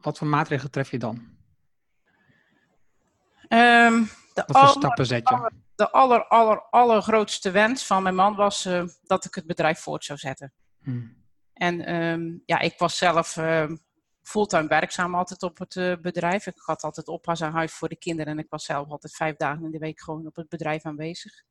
[0.00, 1.16] Wat voor maatregelen tref je dan?
[3.48, 5.50] Um, de Wat voor stappen zet je?
[5.74, 10.04] de aller, aller, allergrootste wens van mijn man was uh, dat ik het bedrijf voort
[10.04, 10.52] zou zetten.
[10.82, 11.16] Hmm.
[11.52, 13.70] En um, ja, ik was zelf uh,
[14.22, 16.46] fulltime werkzaam altijd op het uh, bedrijf.
[16.46, 19.36] Ik had altijd oppas aan huis voor de kinderen en ik was zelf altijd vijf
[19.36, 21.42] dagen in de week gewoon op het bedrijf aanwezig.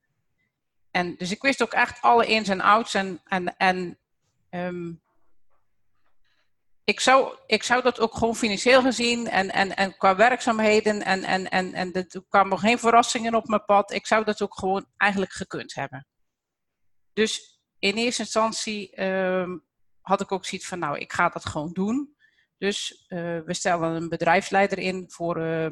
[0.91, 3.97] En dus ik wist ook echt alle ins en outs en, en, en
[4.51, 5.01] um,
[6.83, 11.23] ik zou, ik zou dat ook gewoon financieel gezien en, en, en qua werkzaamheden en,
[11.23, 13.91] en, en, en er kwamen geen verrassingen op mijn pad.
[13.91, 16.07] Ik zou dat ook gewoon eigenlijk gekund hebben.
[17.13, 19.65] Dus in eerste instantie um,
[20.01, 22.15] had ik ook zoiets van, nou, ik ga dat gewoon doen.
[22.57, 25.37] Dus uh, we stellen een bedrijfsleider in voor.
[25.37, 25.71] Uh,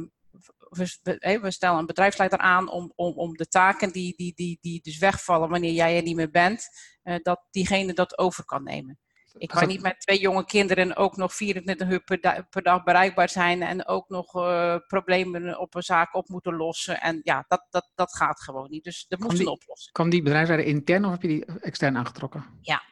[0.69, 4.81] we, we, stellen een bedrijfsleider aan om, om, om de taken die, die, die, die
[4.81, 6.67] dus wegvallen wanneer jij er niet meer bent,
[7.03, 8.99] uh, dat diegene dat over kan nemen.
[9.37, 13.29] Ik kan niet met twee jonge kinderen ook nog 24 uur per, per dag bereikbaar
[13.29, 17.01] zijn en ook nog uh, problemen op een zaak op moeten lossen.
[17.01, 18.83] En ja, dat, dat, dat gaat gewoon niet.
[18.83, 19.93] Dus dat moest een oplossing.
[19.93, 22.45] Kan die bedrijfsleider intern of heb je die extern aangetrokken?
[22.61, 22.83] Ja.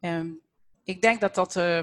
[0.00, 0.40] Um,
[0.84, 1.82] ik denk dat dat uh,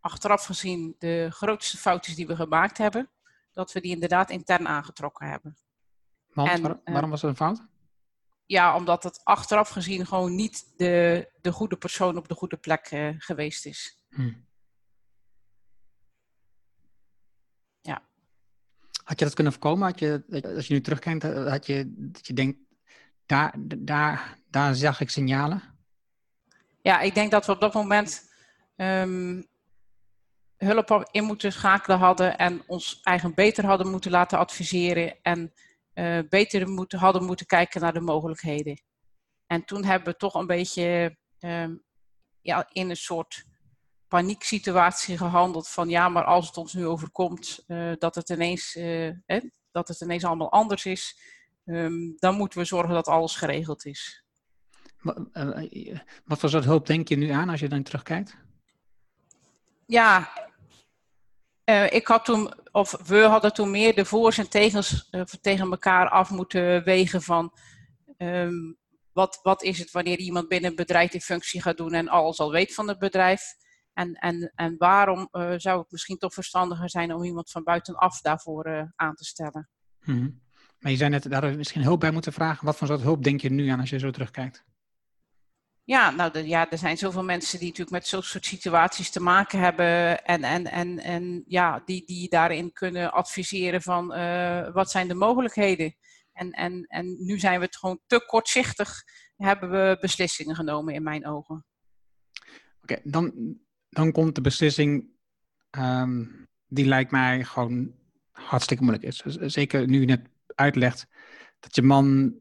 [0.00, 3.10] achteraf gezien de grootste fout is die we gemaakt hebben.
[3.58, 5.56] Dat we die inderdaad intern aangetrokken hebben.
[6.32, 7.66] Want, en, waar, waarom was dat een fout?
[8.48, 12.90] ja, omdat het achteraf gezien gewoon niet de, de goede persoon op de goede plek
[12.90, 14.00] uh, geweest is.
[14.10, 14.46] Hmm.
[17.80, 18.02] Ja.
[19.04, 19.88] Had je dat kunnen voorkomen?
[19.88, 20.24] Had je,
[20.56, 22.58] als je nu terugkijkt, eh, had je, dat je denkt,
[23.26, 25.62] daar, daar, daar zag ik signalen?
[26.82, 28.30] Ja, ik denk dat we op dat moment
[28.76, 29.47] um,
[30.58, 35.52] hulp in moeten schakelen hadden en ons eigen beter hadden moeten laten adviseren en
[35.94, 38.82] uh, beter moeten, hadden moeten kijken naar de mogelijkheden.
[39.46, 41.68] En toen hebben we toch een beetje uh,
[42.40, 43.44] ja, in een soort
[44.08, 49.40] panieksituatie gehandeld van ja, maar als het ons nu overkomt uh, dat, het ineens, eh,
[49.70, 51.18] dat het ineens allemaal anders is,
[51.64, 54.24] um, dan moeten we zorgen dat alles geregeld is.
[55.00, 55.18] Wat,
[56.24, 58.36] wat voor soort hulp denk je nu aan als je dan terugkijkt?
[59.90, 60.28] Ja,
[61.64, 65.70] uh, ik had toen, of we hadden toen meer de voor's en tegens uh, tegen
[65.70, 67.52] elkaar af moeten wegen van
[68.16, 68.78] um,
[69.12, 72.38] wat, wat is het wanneer iemand binnen een bedrijf die functie gaat doen en alles
[72.38, 73.42] al weet van het bedrijf.
[73.92, 78.20] En, en, en waarom uh, zou het misschien toch verstandiger zijn om iemand van buitenaf
[78.20, 79.68] daarvoor aan te stellen.
[80.00, 80.42] Hmm.
[80.78, 82.66] Maar je zei net, daar misschien hulp bij moeten vragen.
[82.66, 84.64] Wat voor soort hulp denk je nu aan als je zo terugkijkt?
[85.88, 89.58] Ja, nou ja, er zijn zoveel mensen die natuurlijk met zo'n soort situaties te maken
[89.58, 90.24] hebben.
[90.24, 95.14] En, en, en, en ja, die, die daarin kunnen adviseren van uh, wat zijn de
[95.14, 95.94] mogelijkheden.
[96.32, 99.02] En, en, en nu zijn we het gewoon te kortzichtig,
[99.36, 101.64] hebben we beslissingen genomen in mijn ogen.
[102.82, 103.56] Oké, dan,
[103.88, 105.08] dan komt de beslissing,
[105.78, 107.94] um, die lijkt mij gewoon
[108.30, 109.18] hartstikke moeilijk is.
[109.54, 111.06] Zeker nu je net uitlegt
[111.60, 112.34] dat je man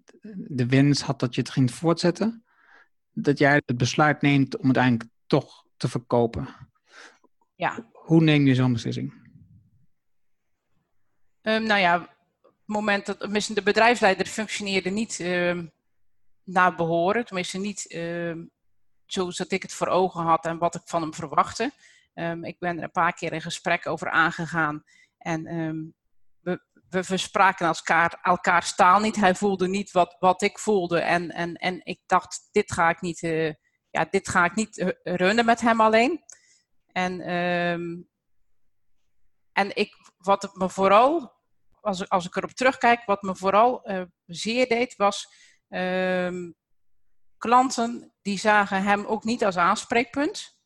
[0.47, 2.41] de wens had dat je het ging voortzetten
[3.21, 6.47] dat jij het besluit neemt om uiteindelijk toch te verkopen.
[7.55, 7.89] Ja.
[7.91, 9.13] Hoe neem je zo'n beslissing?
[11.41, 15.71] Um, nou ja, het moment dat de bedrijfsleider functioneerde niet um,
[16.43, 18.51] naar behoren, tenminste niet um,
[19.05, 21.71] zoals dat ik het voor ogen had en wat ik van hem verwachtte.
[22.41, 24.83] ik ben er een paar keer in gesprek over aangegaan
[25.17, 25.55] en
[26.89, 29.15] we, verspraken elkaar, elkaar taal niet.
[29.15, 30.99] Hij voelde niet wat, wat ik voelde.
[30.99, 33.53] En, en, en ik dacht, dit ga ik niet, uh,
[33.89, 36.23] ja, dit ga ik niet runnen met hem alleen.
[36.91, 38.09] En, um,
[39.51, 41.35] en ik, wat me vooral,
[41.81, 45.33] als, als ik erop terugkijk, wat me vooral uh, zeer deed, was
[45.69, 46.55] um,
[47.37, 50.56] klanten die zagen hem ook niet als aanspreekpunt.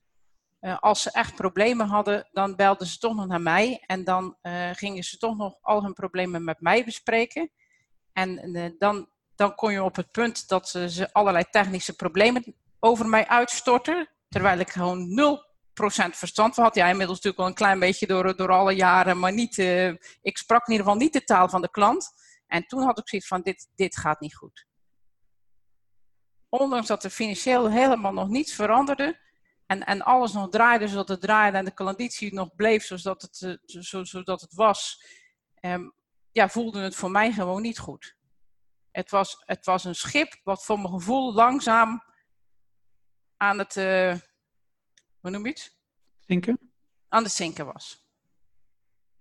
[0.62, 3.84] Uh, als ze echt problemen hadden, dan belden ze toch nog naar mij.
[3.86, 7.52] En dan uh, gingen ze toch nog al hun problemen met mij bespreken.
[8.14, 12.56] En uh, dan, dan kon je op het punt dat ze, ze allerlei technische problemen
[12.80, 14.10] over mij uitstorten.
[14.30, 15.42] Terwijl ik gewoon 0%
[16.12, 16.76] verstand van had.
[16.76, 19.20] Ja, inmiddels natuurlijk wel een klein beetje door, door alle jaren.
[19.20, 19.58] Maar niet,
[20.22, 22.12] ik sprak in ieder geval niet de taal van de klant.
[22.48, 24.68] En toen had ik zoiets van, dit, dit gaat niet goed.
[26.50, 29.20] Ondanks dat er financieel helemaal nog niets veranderde
[29.72, 33.42] en, en alles nog draaide zodat het draaide en de klanditie nog bleef zodat het,
[33.42, 35.06] uh, zo, zodat het was,
[35.62, 35.94] um,
[36.32, 38.18] ja, voelde het voor mij gewoon niet goed.
[38.92, 42.04] Het was, het was een schip wat voor mijn gevoel langzaam
[43.38, 44.16] aan het, uh,
[45.20, 45.78] hoe noem je het?
[46.20, 46.72] Zinken?
[47.08, 48.10] Aan het zinken was.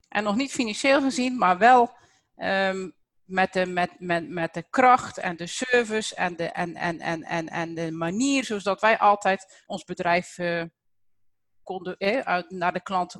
[0.09, 1.97] En nog niet financieel gezien, maar wel
[2.37, 2.95] um,
[3.31, 7.23] met de, met, met, met de kracht en de service en de, en, en, en,
[7.23, 10.65] en, en de manier zoals wij altijd ons bedrijf uh,
[11.63, 13.17] konden, eh, uit, naar de klant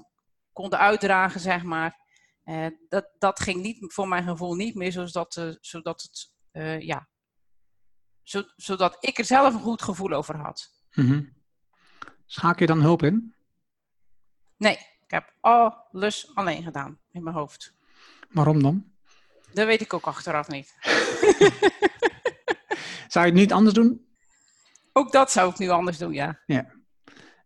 [0.53, 1.99] konden uitdragen, zeg maar.
[2.45, 6.33] Uh, dat, dat ging niet, voor mijn gevoel niet meer zoals dat, uh, zodat het,
[6.83, 7.09] ja,
[8.23, 10.71] zo, zodat ik er zelf een goed gevoel over had.
[10.93, 11.37] Mm -hmm.
[12.27, 13.35] Schakel je dan hulp in?
[14.57, 17.75] Nee, ik heb alles alleen gedaan in mijn hoofd.
[18.31, 18.93] Waarom dan?
[19.53, 20.77] Dat weet ik ook achteraf niet.
[23.13, 24.07] zou je het niet anders doen?
[24.93, 26.41] Ook dat zou ik nu anders doen, ja.
[26.47, 26.67] ja.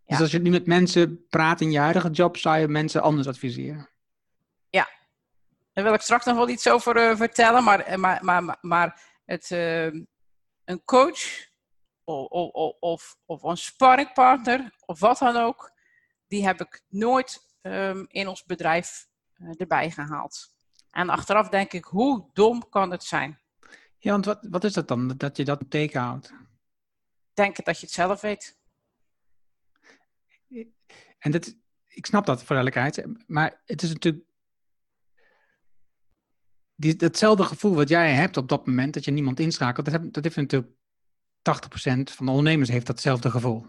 [0.05, 0.19] Dus ja.
[0.19, 3.89] als je nu met mensen praat in je huidige job, zou je mensen anders adviseren?
[4.69, 4.89] Ja.
[5.73, 9.49] Daar wil ik straks nog wel iets over uh, vertellen, maar, maar, maar, maar het,
[9.49, 9.85] uh,
[10.65, 11.47] een coach
[12.03, 15.71] of, of, of, of een sparringpartner of wat dan ook,
[16.27, 20.54] die heb ik nooit um, in ons bedrijf uh, erbij gehaald.
[20.95, 23.39] En achteraf denk ik, hoe dom kan het zijn?
[23.97, 26.33] Ja, want wat, wat is dat dan, dat je dat tegenhoudt?
[27.33, 28.59] Denk dat je het zelf weet.
[31.19, 31.55] En dat,
[31.87, 34.25] ik snap dat voor duidelijkheid, maar het is natuurlijk
[36.75, 40.13] die, datzelfde gevoel wat jij hebt op dat moment dat je niemand inschakelt, dat, heb,
[40.13, 43.65] dat heeft natuurlijk 80% van de ondernemers heeft datzelfde gevoel.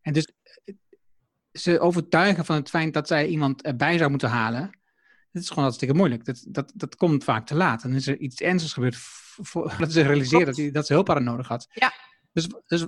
[0.00, 0.32] En dus
[1.52, 4.77] ze overtuigen van het feit dat zij iemand erbij zou moeten halen,
[5.38, 6.24] het is gewoon hartstikke moeilijk.
[6.24, 7.82] Dat, dat, dat komt vaak te laat.
[7.82, 11.06] En dan is er iets ernstigs gebeurd voordat ze realiseren dat, die, dat ze hulp
[11.06, 11.68] hadden nodig had.
[11.72, 11.92] Ja.
[12.32, 12.86] Dus, dus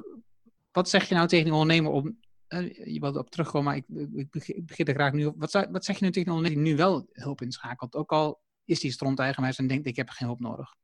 [0.72, 2.18] wat zeg je nou tegen een ondernemer om...
[2.48, 3.84] Uh, je wilde op terugkomen, maar ik,
[4.32, 5.34] ik, begin er graag nu op.
[5.38, 7.94] Wat, wat zeg je nu tegen een ondernemer die nu wel hulp inschakelt?
[7.94, 10.74] Ook al is die stront eigenwijs en denkt ik heb geen hulp nodig.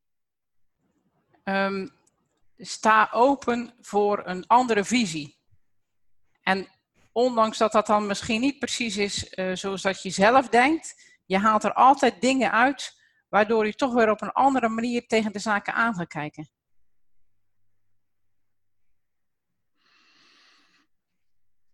[1.45, 1.91] Um,
[2.57, 5.37] sta open voor een andere visie.
[6.43, 6.69] En
[7.12, 11.39] ondanks dat dat dan misschien niet precies is uh, zoals dat je zelf denkt, je
[11.39, 15.39] haalt er altijd dingen uit waardoor je toch weer op een andere manier tegen de
[15.39, 16.51] zaken aan gaat kijken.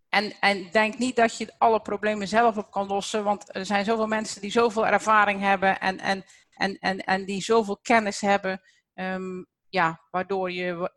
[0.09, 3.85] En, en denk niet dat je alle problemen zelf op kan lossen, want er zijn
[3.85, 8.61] zoveel mensen die zoveel ervaring hebben en, en, en, en, en die zoveel kennis hebben,
[8.93, 10.91] um, ja, waardoor je,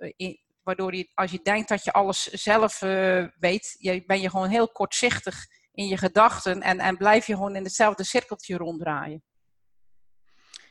[0.62, 3.76] waardoor je, als je denkt dat je alles zelf uh, weet,
[4.06, 5.46] ben je gewoon heel kortzichtig
[5.76, 9.22] in je gedachten en, en blijf je gewoon in hetzelfde cirkeltje ronddraaien.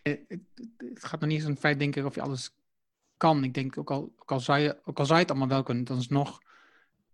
[0.02, 0.18] Eh,
[0.78, 2.56] het gaat nog niet eens een feit denken of je alles
[3.18, 3.44] kan.
[3.44, 5.64] Ik denk, ook al, ook al, zou, je, ook al zou je het allemaal wel
[5.64, 6.40] kunnen, dan is nog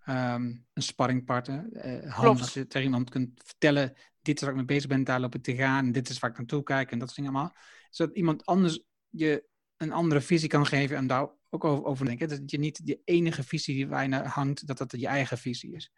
[0.07, 1.65] um, een sparringpartner.
[1.71, 5.19] Uh, als je tegen iemand kunt vertellen, dit is waar ik mee bezig ben, daar
[5.19, 7.35] loop ik te gaan, en dit is waar ik naartoe kijk, en dat soort dingen
[7.35, 7.55] allemaal.
[7.89, 8.79] Zodat iemand anders
[9.09, 9.43] je
[9.77, 12.29] een andere visie kan geven en daar ook over, over denken.
[12.29, 15.91] Dat je niet de enige visie die naar hangt, dat dat je eigen visie is.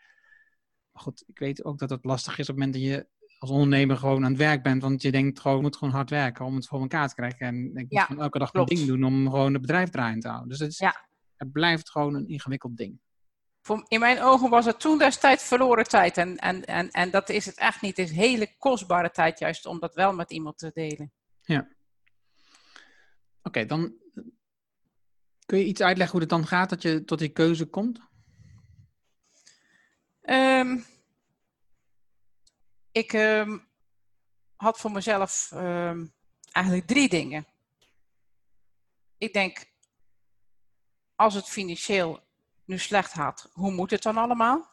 [0.93, 3.51] Maar goed, ik weet ook dat het lastig is op het moment dat je als
[3.51, 4.81] ondernemer gewoon aan het werk bent.
[4.81, 7.47] Want je denkt gewoon, je moet gewoon hard werken om het voor elkaar te krijgen.
[7.47, 8.71] En ik moet ja, van elke dag klopt.
[8.71, 10.49] een ding doen om gewoon het bedrijf draaiend te houden.
[10.49, 11.07] Dus het, is, ja.
[11.35, 12.99] het blijft gewoon een ingewikkeld ding.
[13.61, 16.17] Voor, in mijn ogen was het toen destijds verloren tijd.
[16.17, 17.97] En, en, en, en dat is het echt niet.
[17.97, 21.11] Het is hele kostbare tijd juist om dat wel met iemand te delen.
[21.41, 21.67] Ja.
[23.41, 23.93] Oké, dan
[25.45, 27.99] kun je iets uitleggen hoe het dan gaat dat je tot die keuze komt?
[30.26, 30.86] Um,
[32.91, 33.67] ik um,
[34.55, 36.13] had voor mezelf um,
[36.51, 37.47] eigenlijk drie dingen.
[39.17, 39.65] Ik denk,
[41.15, 42.24] als het financieel
[42.65, 44.71] nu slecht gaat, hoe moet het dan allemaal?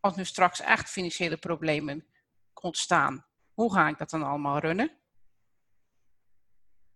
[0.00, 2.06] Als nu straks echt financiële problemen
[2.54, 4.98] ontstaan, hoe ga ik dat dan allemaal runnen?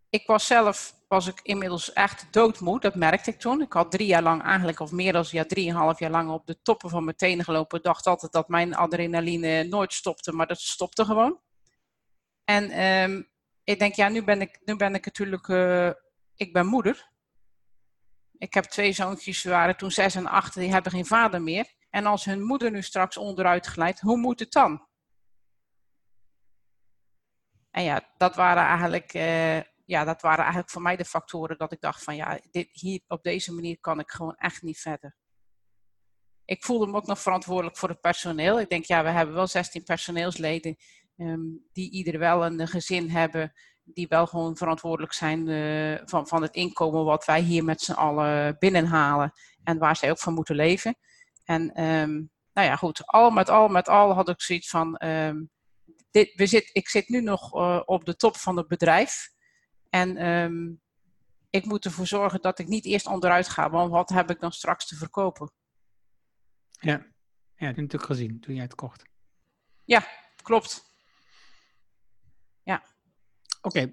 [0.09, 3.61] Ik was zelf, was ik inmiddels echt doodmoe, dat merkte ik toen.
[3.61, 6.63] Ik had drie jaar lang eigenlijk, of meer dan ja, drieënhalf jaar lang op de
[6.63, 7.79] toppen van mijn tenen gelopen.
[7.79, 11.41] Ik dacht altijd dat mijn adrenaline nooit stopte, maar dat stopte gewoon.
[12.45, 13.29] En um,
[13.65, 15.91] ik denk, ja, nu ben ik, nu ben ik natuurlijk, uh,
[16.35, 17.11] ik ben moeder.
[18.39, 21.75] Ik heb twee zoontjes, ze waren toen zes en acht, die hebben geen vader meer.
[21.91, 24.87] En als hun moeder nu straks onderuit glijdt, hoe moet het dan?
[27.71, 31.72] En ja, dat waren eigenlijk, uh, ja, dat waren eigenlijk voor mij de factoren dat
[31.72, 35.16] ik dacht van ja, dit, hier op deze manier kan ik gewoon echt niet verder.
[36.45, 38.61] Ik voelde me ook nog verantwoordelijk voor het personeel.
[38.61, 40.76] Ik denk ja, we hebben wel 16 personeelsleden
[41.16, 46.43] um, die ieder wel een gezin hebben, die wel gewoon verantwoordelijk zijn uh, van, van
[46.43, 49.32] het inkomen wat wij hier met z'n allen binnenhalen
[49.64, 50.97] en waar zij ook van moeten leven.
[51.45, 55.51] En um, nou ja, goed, al met al met al had ik zoiets van, um,
[56.11, 59.36] dit, we zit, ik zit nu nog uh, op de top van het bedrijf.
[59.91, 60.82] En um,
[61.51, 64.53] ik moet ervoor zorgen dat ik niet eerst onderuit ga, want wat heb ik dan
[64.53, 65.53] straks te verkopen?
[66.70, 67.07] Ja, ja dat
[67.55, 69.03] heb je natuurlijk gezien toen jij het kocht.
[69.84, 70.07] Ja,
[70.43, 70.84] klopt.
[72.62, 72.82] Ja.
[73.62, 73.89] Oké,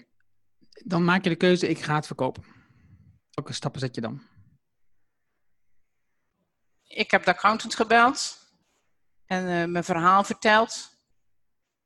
[0.84, 2.44] dan maak je de keuze, ik ga het verkopen.
[3.32, 4.22] Welke stappen zet je dan?
[6.84, 8.50] Ik heb de accountant gebeld
[9.26, 10.98] en uh, mijn verhaal verteld.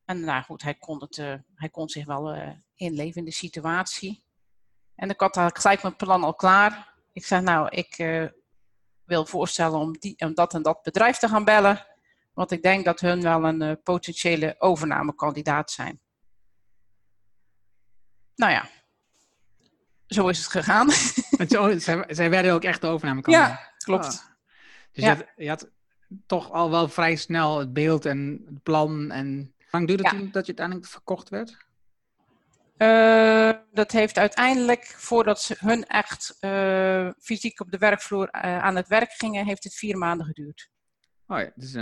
[0.04, 2.50] En nou goed, hij kon, het, uh, hij kon zich wel uh,
[2.80, 4.22] inleven in de situatie.
[4.94, 6.94] En ik had gelijk mijn plan al klaar.
[7.12, 8.26] Ik zei, nou, ik uh,
[9.04, 11.86] wil voorstellen om, die, om dat en dat bedrijf te gaan bellen.
[12.32, 16.00] Want ik denk dat hun wel een potentiële overnamekandidaat zijn.
[18.34, 18.68] Nou ja,
[20.06, 20.90] zo is het gegaan.
[21.80, 23.48] zij, zij werden ook echt de overnamekandidaat?
[23.48, 24.04] Ja, klopt.
[24.04, 24.10] Oh.
[24.92, 25.10] Dus ja.
[25.10, 25.68] Je, had, je, had,
[26.26, 30.18] toch al wel vrij snel het beeld en het plan en lang duurde het ja.
[30.18, 31.68] toen dat je uiteindelijk verkocht werd?
[32.82, 38.76] Uh, dat heeft uiteindelijk, voordat ze hun echt uh, fysiek op de werkvloer uh, aan
[38.76, 40.70] het werk gingen, heeft het vier maanden geduurd.
[41.26, 41.72] Oh ja, dus,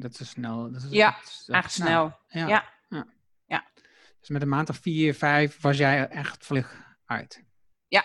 [0.00, 0.72] dat is snel.
[0.72, 1.86] Dat is, ja, dat is, echt snel.
[2.28, 2.48] snel.
[2.48, 2.74] Ja.
[2.88, 3.06] Ja.
[3.46, 3.64] ja.
[4.20, 7.44] Dus met een maand of vier, vijf was jij echt vlug uit.
[7.88, 8.04] Ja.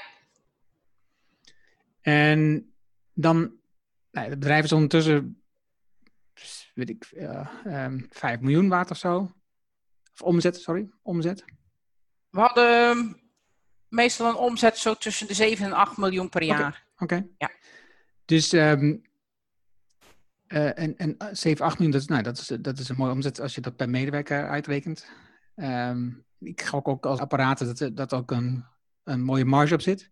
[2.02, 2.72] En
[3.14, 3.39] dan,
[4.12, 5.46] nou, het bedrijf is ondertussen
[6.76, 7.12] weet ik,
[7.66, 9.36] um, 5 miljoen waard of zo.
[10.14, 11.46] Of omzet, sorry, omzet.
[12.36, 13.14] We hadden ehm,
[13.88, 16.86] meestal een omzet zo tussen de 7 en 8 miljoen per jaar.
[16.94, 17.04] Oké.
[17.04, 17.28] Okay.
[17.38, 17.52] Ja.
[18.26, 19.02] Dus um,
[20.48, 23.12] uh, en, en 7, 8 miljoen, dat is, nou, dat, is, dat is een mooie
[23.12, 25.08] omzet als je dat per medewerker uitrekent.
[25.56, 28.66] Um, ik ga ook als apparaten dat, dat ook een,
[29.04, 30.12] een mooie marge op zit.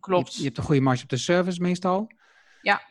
[0.00, 0.32] Klopt.
[0.32, 2.10] Je, je hebt een goede marge op de service meestal.
[2.62, 2.82] Ja.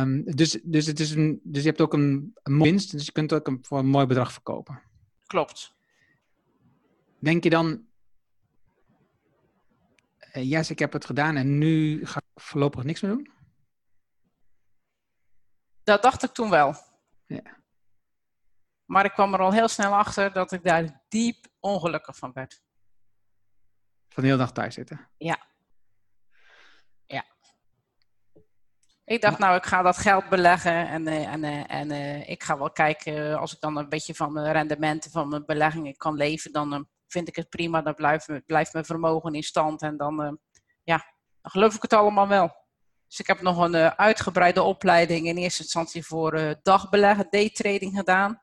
[0.00, 3.12] Um, dus, dus, het is een, dus je hebt ook een, een winst, dus je
[3.12, 4.82] kunt ook een, voor een mooi bedrag verkopen.
[5.26, 5.74] Klopt.
[7.18, 7.92] Denk je dan,
[10.40, 13.32] yes, ik heb het gedaan en nu ga ik voorlopig niks meer doen?
[15.82, 16.74] Dat dacht ik toen wel.
[17.26, 17.42] Ja.
[18.84, 22.62] Maar ik kwam er al heel snel achter dat ik daar diep ongelukkig van werd.
[24.08, 25.08] Van de hele dag thuis zitten?
[25.16, 25.46] Ja.
[27.06, 27.24] Ja.
[29.04, 31.90] Ik dacht, nou, ik ga dat geld beleggen en, uh, en, uh, en
[32.28, 35.96] ik ga wel kijken, als ik dan een beetje van mijn rendementen van mijn beleggingen
[35.96, 39.96] kan leven, dan vind ik het prima, dan blijft, blijft mijn vermogen in stand en
[39.96, 40.38] dan,
[40.82, 40.96] ja,
[41.42, 42.62] dan geloof ik het allemaal wel.
[43.08, 48.42] Dus ik heb nog een uitgebreide opleiding in eerste instantie voor dagbeleggen, daytrading gedaan.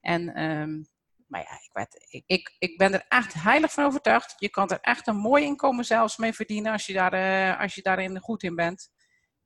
[0.00, 0.86] En, um,
[1.26, 4.34] maar ja, ik, ik, ik, ben er echt heilig van overtuigd.
[4.38, 7.74] Je kan er echt een mooi inkomen zelfs mee verdienen als je, daar, uh, als
[7.74, 8.90] je daarin goed in bent.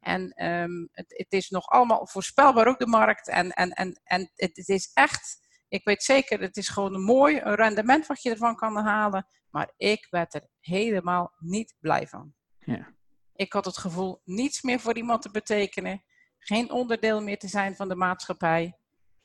[0.00, 3.28] En um, het, het, is nog allemaal voorspelbaar ook de markt.
[3.28, 7.40] En, en, en, en het, is echt, ik weet zeker, het is gewoon een mooi
[7.40, 9.26] een rendement wat je ervan kan halen.
[9.50, 12.34] Maar ik werd er helemaal niet blij van.
[12.58, 12.94] Ja.
[13.34, 16.04] Ik had het gevoel niets meer voor iemand te betekenen.
[16.38, 18.78] Geen onderdeel meer te zijn van de maatschappij.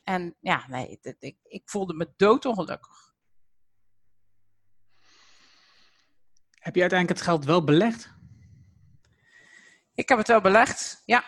[0.04, 3.14] En ja, nee, ik, ik voelde me doodongelukkig.
[6.52, 8.14] Heb je uiteindelijk het geld wel belegd?
[9.93, 11.24] Ik heb het wel belegd, ja.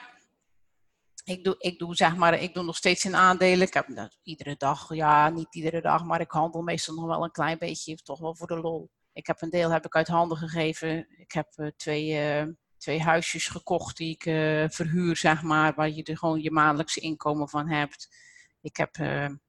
[1.28, 3.68] Ik doe, ik doe, zeg maar, ik doe nog steeds in aandelen.
[3.68, 7.32] Ik heb iedere dag, ja, niet iedere dag, maar ik handel meestal nog wel een
[7.32, 8.90] klein beetje, toch wel voor de lol.
[9.14, 11.08] Ik heb een deel heb ik uit handen gegeven.
[11.18, 15.90] Ik heb uh, twee, uh, twee huisjes gekocht die ik uh, verhuur, zeg maar, waar
[15.90, 18.16] je er gewoon je maandelijkse inkomen van hebt.
[18.62, 18.96] Ik heb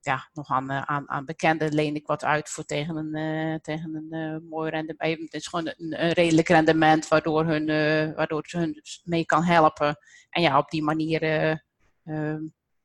[0.00, 4.46] ja, nog aan, aan, aan bekenden leen ik wat uit voor tegen een, tegen een
[4.48, 5.20] mooi rendement.
[5.20, 7.66] Het is gewoon een, redelijk rendement waardoor, hun,
[8.14, 9.98] waardoor ze hun mee kan helpen.
[10.30, 11.20] En ja, op die manier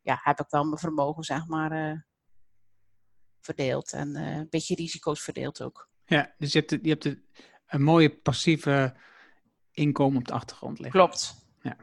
[0.01, 2.05] ja, heb ik wel mijn vermogen, zeg maar,
[3.39, 3.93] verdeeld.
[3.93, 5.89] En een beetje risico's verdeeld ook.
[6.05, 7.05] Ja, dus je hebt, je hebt
[7.65, 8.95] een mooie passieve
[9.71, 10.99] inkomen op de achtergrond liggen.
[10.99, 11.35] Klopt.
[11.61, 11.77] Ja.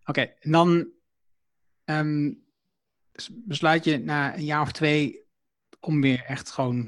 [0.00, 0.96] Oké, okay, en dan...
[1.84, 2.46] Um,
[3.32, 5.26] besluit je na een jaar of twee
[5.80, 6.86] om weer echt gewoon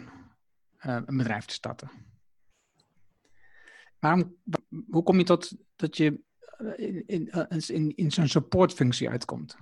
[0.86, 1.90] uh, een bedrijf te starten.
[3.98, 4.36] Waarom,
[4.90, 6.22] hoe kom je tot dat je
[6.76, 7.30] in, in,
[7.66, 9.56] in, in zo'n supportfunctie uitkomt?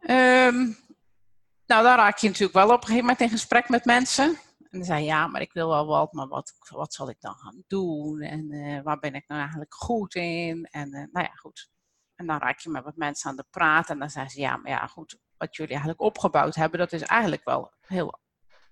[0.00, 0.76] Um,
[1.66, 4.24] nou, dan raak je natuurlijk wel op een gegeven moment in gesprek met mensen.
[4.58, 7.34] En dan zei ja, maar ik wil wel wat, maar wat, wat zal ik dan
[7.34, 8.20] gaan doen?
[8.20, 10.64] En uh, waar ben ik nou eigenlijk goed in?
[10.64, 11.70] En uh, nou ja, goed.
[12.14, 13.90] En dan raak je met wat mensen aan de praat.
[13.90, 17.02] En dan zeggen ze, ja, maar ja, goed, wat jullie eigenlijk opgebouwd hebben, dat is
[17.02, 18.18] eigenlijk wel heel...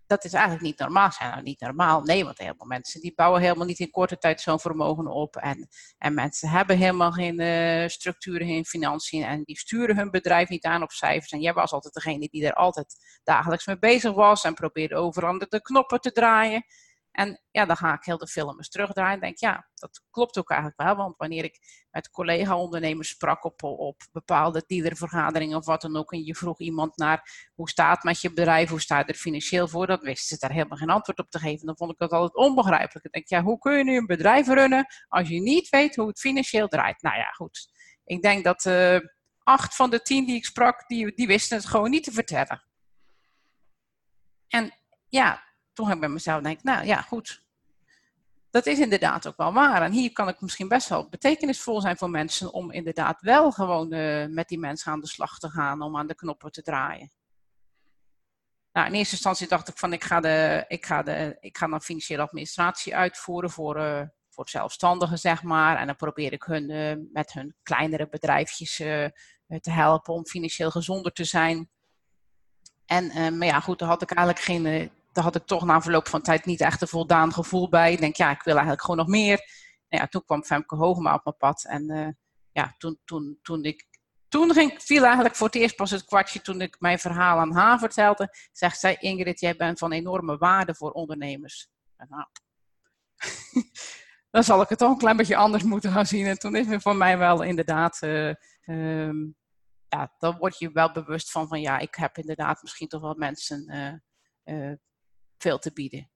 [0.09, 1.13] Dat is eigenlijk niet normaal.
[1.13, 2.03] Zijn nou niet normaal?
[2.03, 5.37] Nee, want heel veel mensen die bouwen helemaal niet in korte tijd zo'n vermogen op.
[5.37, 9.23] En, en mensen hebben helemaal geen uh, structuren, geen financiën.
[9.23, 11.33] En die sturen hun bedrijf niet aan op cijfers.
[11.33, 14.45] En jij was altijd degene die er altijd dagelijks mee bezig was.
[14.45, 16.65] En probeerde overal de knoppen te draaien.
[17.19, 20.39] En ja, dan ga ik heel de film eens terugdraaien en denk, ja, dat klopt
[20.39, 20.97] ook eigenlijk wel.
[20.97, 21.59] Want wanneer ik
[21.91, 26.97] met collega-ondernemers sprak op, op bepaalde dealervergaderingen of wat dan ook, en je vroeg iemand
[26.97, 30.57] naar hoe staat met je bedrijf, hoe staat er financieel voor, dan wisten ze daar
[30.57, 31.67] helemaal geen antwoord op te geven.
[31.67, 33.07] Dan vond ik dat altijd onbegrijpelijk.
[33.07, 36.09] Ik denk, ja, hoe kun je nu een bedrijf runnen als je niet weet hoe
[36.09, 37.03] het financieel draait?
[37.03, 37.73] Nou ja, goed.
[38.05, 38.99] Ik denk dat uh,
[39.43, 42.65] acht van de tien die ik sprak, die, die wisten het gewoon niet te vertellen.
[44.49, 44.73] En
[45.09, 45.47] ja,
[45.79, 47.43] toen heb ik bij mezelf denk, nou ja, goed.
[48.51, 49.83] Dat is inderdaad ook wel waar.
[49.83, 53.95] En hier kan ik misschien best wel betekenisvol zijn voor mensen om inderdaad wel gewoon
[53.95, 57.13] uh, met die mensen aan de slag te gaan, om aan de knoppen te draaien.
[58.73, 61.67] Nou, in eerste instantie dacht ik van ik ga, de, ik ga, de, ik ga
[61.67, 65.77] dan financiële administratie uitvoeren voor, uh, voor zelfstandigen, zeg maar.
[65.77, 68.77] En dan probeer ik hun uh, met hun kleinere bedrijfjes
[69.47, 71.71] te helpen om financieel gezonder te zijn.
[72.87, 76.09] En, maar ja, goed, daar had ik eigenlijk geen daar had ik toch na verloop
[76.09, 77.93] van tijd niet echt een voldaan gevoel bij.
[77.93, 79.37] Ik denk, ja, ik wil eigenlijk gewoon nog meer.
[79.89, 81.65] Nou ja, toen kwam Femke Hogema op mijn pad.
[81.65, 82.09] En uh,
[82.53, 83.87] ja, toen, toen, toen ik
[84.29, 87.53] toen ging, viel eigenlijk voor het eerst pas het kwartje toen ik mijn verhaal aan
[87.53, 88.35] haar vertelde.
[88.53, 91.69] Zegt zij, Ingrid, jij bent van enorme waarde voor ondernemers.
[91.97, 92.25] nou,
[94.31, 96.27] dan zal ik het toch een klein beetje anders moeten gaan zien.
[96.27, 98.35] En toen is het voor mij wel inderdaad, uh,
[98.67, 99.37] um,
[99.89, 103.15] ja, dan word je wel bewust van, van ja, ik heb inderdaad misschien toch wel
[103.15, 103.73] mensen
[104.45, 104.73] uh,
[105.39, 106.09] veel te bieden.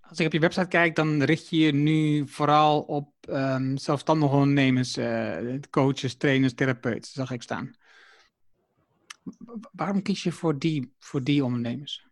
[0.00, 4.34] Als ik op je website kijk, dan richt je je nu vooral op um, zelfstandige
[4.34, 7.76] ondernemers, uh, coaches, trainers, therapeuten, zag ik staan.
[9.72, 12.06] Waarom kies je voor die, voor die ondernemers?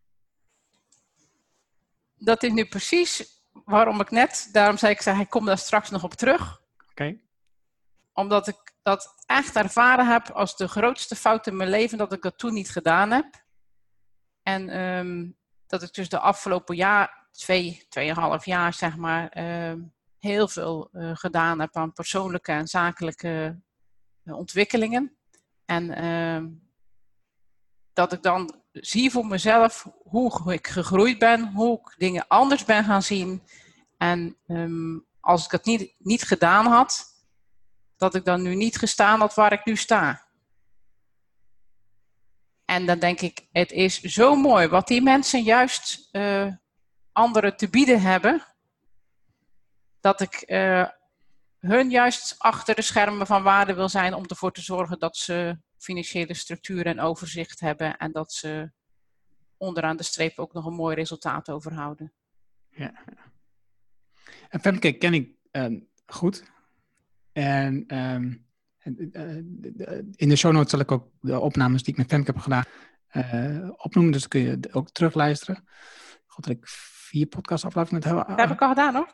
[2.17, 6.05] Dat is nu precies waarom ik net, daarom zei ik, ik kom daar straks nog
[6.05, 6.61] op terug.
[6.81, 6.91] Oké.
[6.91, 7.25] Okay.
[8.13, 12.23] Omdat ik dat echt ervaren heb als de grootste fout in mijn leven, dat ik
[12.23, 13.49] dat toen niet gedaan heb.
[14.51, 15.37] En um,
[15.67, 19.39] dat ik dus de afgelopen jaar, twee, tweeënhalf jaar zeg maar,
[19.71, 23.61] um, heel veel uh, gedaan heb aan persoonlijke en zakelijke
[24.25, 25.17] uh, ontwikkelingen.
[25.67, 26.47] En ehm,
[27.93, 32.85] dat ik dan zie voor mezelf hoe ik gegroeid ben, hoe ik dingen anders ben
[32.85, 33.43] gaan zien.
[33.97, 37.05] En ehm, als ik het niet, niet gedaan had,
[37.97, 40.29] dat ik dan nu niet gestaan had waar ik nu sta.
[42.71, 46.55] En dan denk ik, het is zo mooi wat die mensen juist uh,
[47.12, 48.43] anderen te bieden hebben,
[50.01, 50.89] dat ik uh,
[51.59, 55.59] hun juist achter de schermen van waarde wil zijn om ervoor te zorgen dat ze
[55.79, 58.73] financiële structuur en overzicht hebben en dat ze
[59.57, 62.12] onderaan de streep ook nog een mooi resultaat overhouden.
[62.71, 62.93] Ja.
[64.49, 66.45] En Femke ken ik uh, goed.
[67.33, 68.50] En um,
[70.16, 72.64] in de show notes zal ik ook de opnames die ik met Femke heb gedaan
[73.12, 74.12] uh, opnoemen.
[74.12, 75.64] Dus kun je ook terugluisteren.
[76.26, 76.64] God, dat ik
[77.11, 78.28] vier podcastafleveringen heb.
[78.28, 79.12] Dat heb ik al gedaan hoor.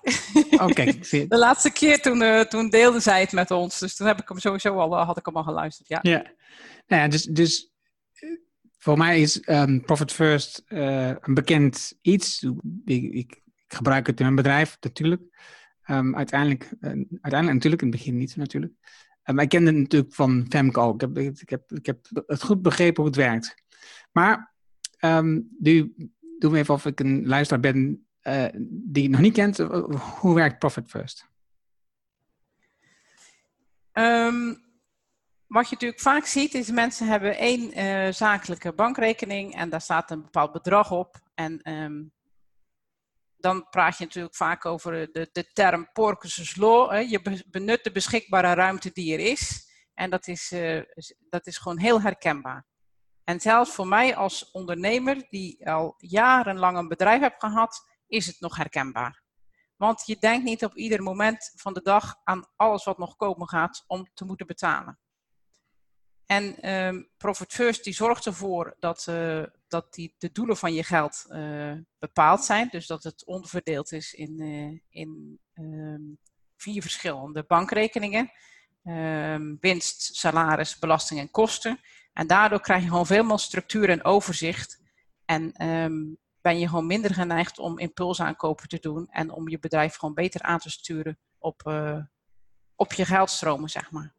[0.68, 0.84] Oké.
[1.28, 3.78] de laatste keer toen, uh, toen deelde zij het met ons.
[3.78, 5.88] Dus toen heb ik hem sowieso al, had ik hem al geluisterd.
[5.88, 5.98] Ja.
[6.02, 6.22] ja.
[6.86, 7.72] Nou ja, dus, dus
[8.78, 12.42] voor mij is um, Profit First uh, een bekend iets.
[12.42, 12.54] Ik,
[12.84, 15.22] ik, ik, gebruik het in mijn bedrijf natuurlijk.
[15.90, 18.72] Um, uiteindelijk, uh, uiteindelijk natuurlijk, in het begin niet natuurlijk.
[19.26, 21.02] Um, ik kende het natuurlijk van Femke ook.
[21.02, 23.54] Ik heb, ik, heb, ik heb het goed begrepen hoe het werkt.
[24.12, 24.54] Maar
[25.58, 25.94] nu
[26.38, 29.58] doen we even of ik een luisteraar ben uh, die het nog niet kent.
[30.20, 31.34] Hoe werkt Profit First?
[35.46, 40.22] wat je natuurlijk vaak ziet is mensen hebben één zakelijke bankrekening en daar staat een
[40.22, 41.20] bepaald bedrag op.
[41.34, 42.12] En um,
[43.36, 46.90] dan praat je natuurlijk vaak over de, de term Porcus's Law.
[46.90, 46.98] Hè.
[46.98, 49.64] Je benut de beschikbare ruimte die er is.
[49.94, 50.82] En dat is, uh,
[51.28, 52.66] dat is gewoon heel herkenbaar.
[53.24, 58.40] En zelfs voor mij als ondernemer, die al jarenlang een bedrijf heb gehad, is het
[58.40, 59.24] nog herkenbaar.
[59.76, 63.48] Want je denkt niet op ieder moment van de dag aan alles wat nog komen
[63.48, 64.98] gaat om te moeten betalen.
[66.26, 70.84] En um, Profit First die zorgt ervoor dat, uh, dat die, de doelen van je
[70.84, 72.68] geld uh, bepaald zijn.
[72.70, 76.18] Dus dat het onverdeeld is in, uh, in um,
[76.56, 78.30] vier verschillende bankrekeningen.
[78.84, 81.80] Um, winst, salaris, belasting en kosten.
[82.12, 84.82] En daardoor krijg je gewoon veel meer structuur en overzicht.
[85.24, 85.52] En
[86.40, 89.08] ben je gewoon minder geneigd om impulsaankopen te doen.
[89.10, 91.62] En om je bedrijf gewoon beter aan te sturen op,
[92.74, 94.15] op je geldstromen, zeg maar.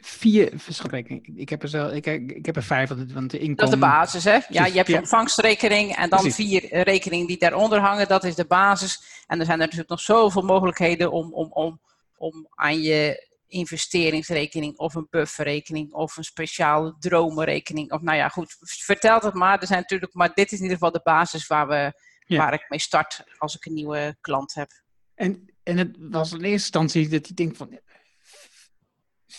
[0.00, 1.22] Vier verschrikkingen.
[1.34, 3.56] Ik heb er zelf, ik, ik heb er vijf, want de inkomen...
[3.56, 4.38] Dat is de basis, hè?
[4.48, 8.08] Ja, je hebt je ontvangstrekening en dan vier rekeningen die daaronder hangen.
[8.08, 9.24] Dat is de basis.
[9.26, 11.80] En er zijn er natuurlijk nog zoveel mogelijkheden om, om, om,
[12.16, 17.92] om aan je investeringsrekening of een bufferrekening of een speciale dromenrekening.
[17.92, 19.60] Of nou ja, goed, vertel het maar.
[19.60, 21.92] Er zijn natuurlijk, maar dit is in ieder geval de basis waar, we,
[22.26, 24.70] waar ik mee start als ik een nieuwe klant heb.
[25.14, 27.78] En, en het was in eerste instantie dat je denkt van,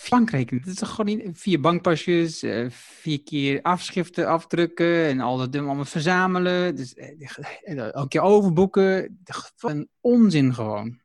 [0.09, 0.65] bankrekening.
[0.65, 5.55] Dat is toch gewoon niet vier bankpasjes, uh, vier keer afschriften afdrukken en al dat
[5.55, 6.75] allemaal verzamelen.
[6.75, 9.21] Dus uh, elke keer overboeken.
[9.59, 10.99] Een onzin gewoon.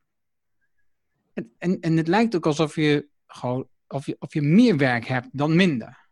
[1.33, 5.05] En, en, en het lijkt ook alsof je gewoon of je, of je meer werk
[5.05, 6.07] hebt dan minder.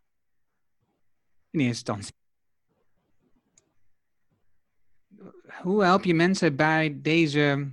[1.50, 2.14] In eerste instantie.
[5.62, 7.72] Hoe help je mensen bij deze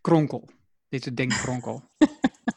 [0.00, 0.48] kronkel?
[0.88, 1.82] Deze denkkronkel?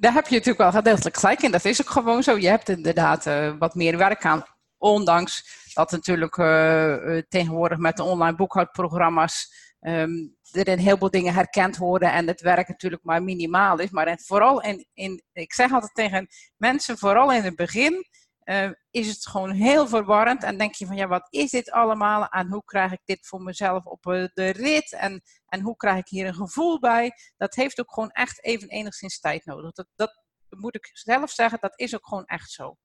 [0.00, 1.50] daar heb je natuurlijk wel gedeeltelijk gelijk in.
[1.50, 2.38] Dat is ook gewoon zo.
[2.38, 4.44] Je hebt inderdaad uh, wat meer werk aan.
[4.78, 11.76] Ondanks dat natuurlijk uh, tegenwoordig met de online boekhoudprogramma's um, er een heleboel dingen herkend
[11.76, 13.90] worden en het werk natuurlijk maar minimaal is.
[13.90, 16.26] Maar vooral in, in, ik zeg altijd tegen
[16.56, 18.06] mensen, vooral in het begin,
[18.50, 20.42] uh, is het gewoon heel verwarrend.
[20.42, 22.28] En denk je van, ja, wat is dit allemaal?
[22.28, 24.92] En hoe krijg ik dit voor mezelf op uh, de rit?
[24.92, 27.12] En, en hoe krijg ik hier een gevoel bij?
[27.36, 29.72] Dat heeft ook gewoon echt even enigszins tijd nodig.
[29.72, 32.76] Dat, dat moet ik zelf zeggen, dat is ook gewoon echt zo.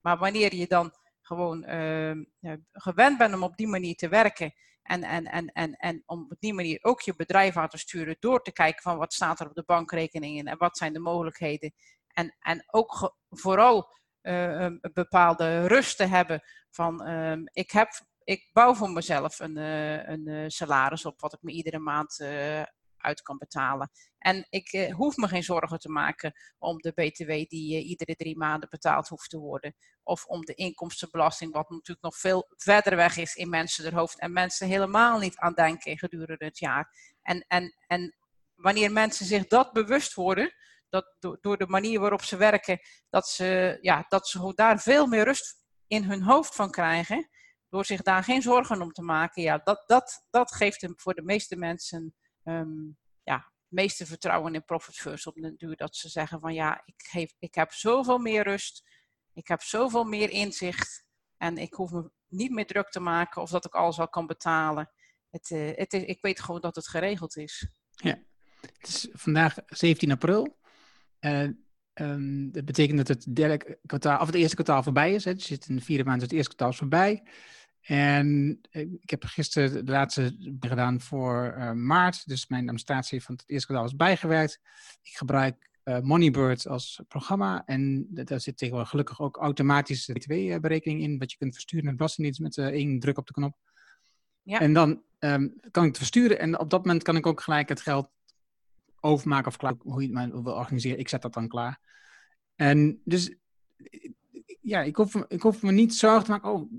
[0.00, 4.54] Maar wanneer je dan gewoon uh, gewend bent om op die manier te werken...
[4.82, 8.16] En, en, en, en, en om op die manier ook je bedrijf aan te sturen
[8.18, 11.72] door te kijken van wat staat er op de bankrekeningen en wat zijn de mogelijkheden.
[12.06, 17.88] En, en ook vooral een bepaalde rust te hebben van uh, ik, heb,
[18.24, 22.20] ik bouw voor mezelf een, uh, een salaris op wat ik me iedere maand
[23.00, 23.90] uit kan betalen.
[24.18, 28.68] En ik hoef me geen zorgen te maken om de BTW die iedere drie maanden
[28.68, 29.74] betaald hoeft te worden.
[30.02, 34.18] Of om de inkomstenbelasting, wat natuurlijk nog veel verder weg is in mensen hun hoofd.
[34.18, 37.14] En mensen helemaal niet aan denken gedurende het jaar.
[37.22, 38.14] En, en, en
[38.54, 40.54] wanneer mensen zich dat bewust worden,
[40.90, 45.24] dat door de manier waarop ze werken, dat ze, ja, dat ze daar veel meer
[45.24, 47.28] rust in hun hoofd van krijgen.
[47.68, 49.42] Door zich daar geen zorgen om te maken.
[49.42, 52.14] Ja, dat, dat, dat geeft hem voor de meeste mensen
[52.44, 55.76] um, ja, meeste vertrouwen in Profit First op duur.
[55.76, 58.82] Dat ze zeggen van ja, ik, geef, ik heb zoveel meer rust.
[59.32, 61.04] Ik heb zoveel meer inzicht.
[61.36, 64.26] En ik hoef me niet meer druk te maken of dat ik alles al kan
[64.26, 64.92] betalen.
[65.30, 67.68] Het, uh, het is, ik weet gewoon dat het geregeld is.
[67.90, 68.22] Ja,
[68.60, 70.58] het is vandaag 17 april.
[71.20, 71.48] Uh,
[71.94, 75.24] um, dat betekent dat het, derde kwartaal, of het eerste kwartaal voorbij is.
[75.24, 75.30] Hè.
[75.30, 77.22] Het zit in de vierde maand, dus het eerste kwartaal is voorbij.
[77.80, 78.60] En
[79.00, 82.28] ik heb gisteren de laatste gedaan voor uh, maart.
[82.28, 84.60] Dus mijn administratie van het eerste kwartaal is bijgewerkt.
[85.02, 87.62] Ik gebruik uh, Moneybird als programma.
[87.66, 91.18] En daar zit tegenwoordig gelukkig ook automatisch de btw-berekening in.
[91.18, 93.56] Wat je kunt versturen naar de Belastingdienst met uh, één druk op de knop.
[94.42, 94.60] Ja.
[94.60, 96.38] En dan um, kan ik het versturen.
[96.38, 98.08] En op dat moment kan ik ook gelijk het geld
[99.00, 99.74] overmaken of klaar.
[99.78, 100.98] Hoe je het maar wil organiseren.
[100.98, 101.80] Ik zet dat dan klaar.
[102.56, 103.34] En dus
[104.60, 106.52] ja, ik hoef, ik hoef me niet zorgen te maken.
[106.52, 106.72] Oh,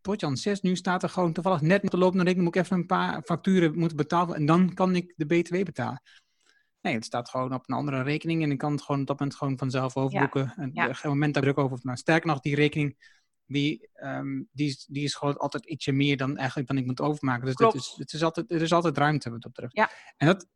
[0.00, 2.46] potjan 6, nu staat er gewoon toevallig net op de lopende rekening.
[2.46, 4.36] Moet ik even een paar facturen moeten betalen.
[4.36, 6.02] En dan kan ik de BTW betalen.
[6.80, 9.18] Nee, het staat gewoon op een andere rekening en ik kan het gewoon op dat
[9.18, 10.52] moment gewoon vanzelf overboeken.
[10.56, 10.88] En ja.
[10.88, 11.78] op een moment daar druk over.
[11.82, 12.96] Maar sterker nog, die rekening,
[13.46, 17.00] die, um, die, is, die is gewoon altijd ietsje meer dan eigenlijk dan ik moet
[17.00, 17.46] overmaken.
[17.46, 19.76] Dus dat is, het is altijd, er is altijd ruimte wat dat betreft.
[19.76, 19.90] Ja.
[20.16, 20.46] En, dat,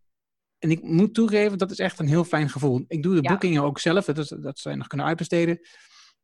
[0.58, 2.84] en ik moet toegeven, dat is echt een heel fijn gevoel.
[2.88, 3.28] Ik doe de ja.
[3.28, 5.60] boekingen ook zelf, dat, is, dat zou je nog kunnen uitbesteden.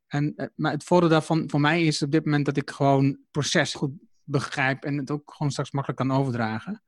[0.07, 3.05] En, eh, maar het voordeel daarvan voor mij is op dit moment dat ik gewoon
[3.05, 3.91] het proces goed
[4.23, 6.83] begrijp en het ook gewoon straks makkelijk kan overdragen.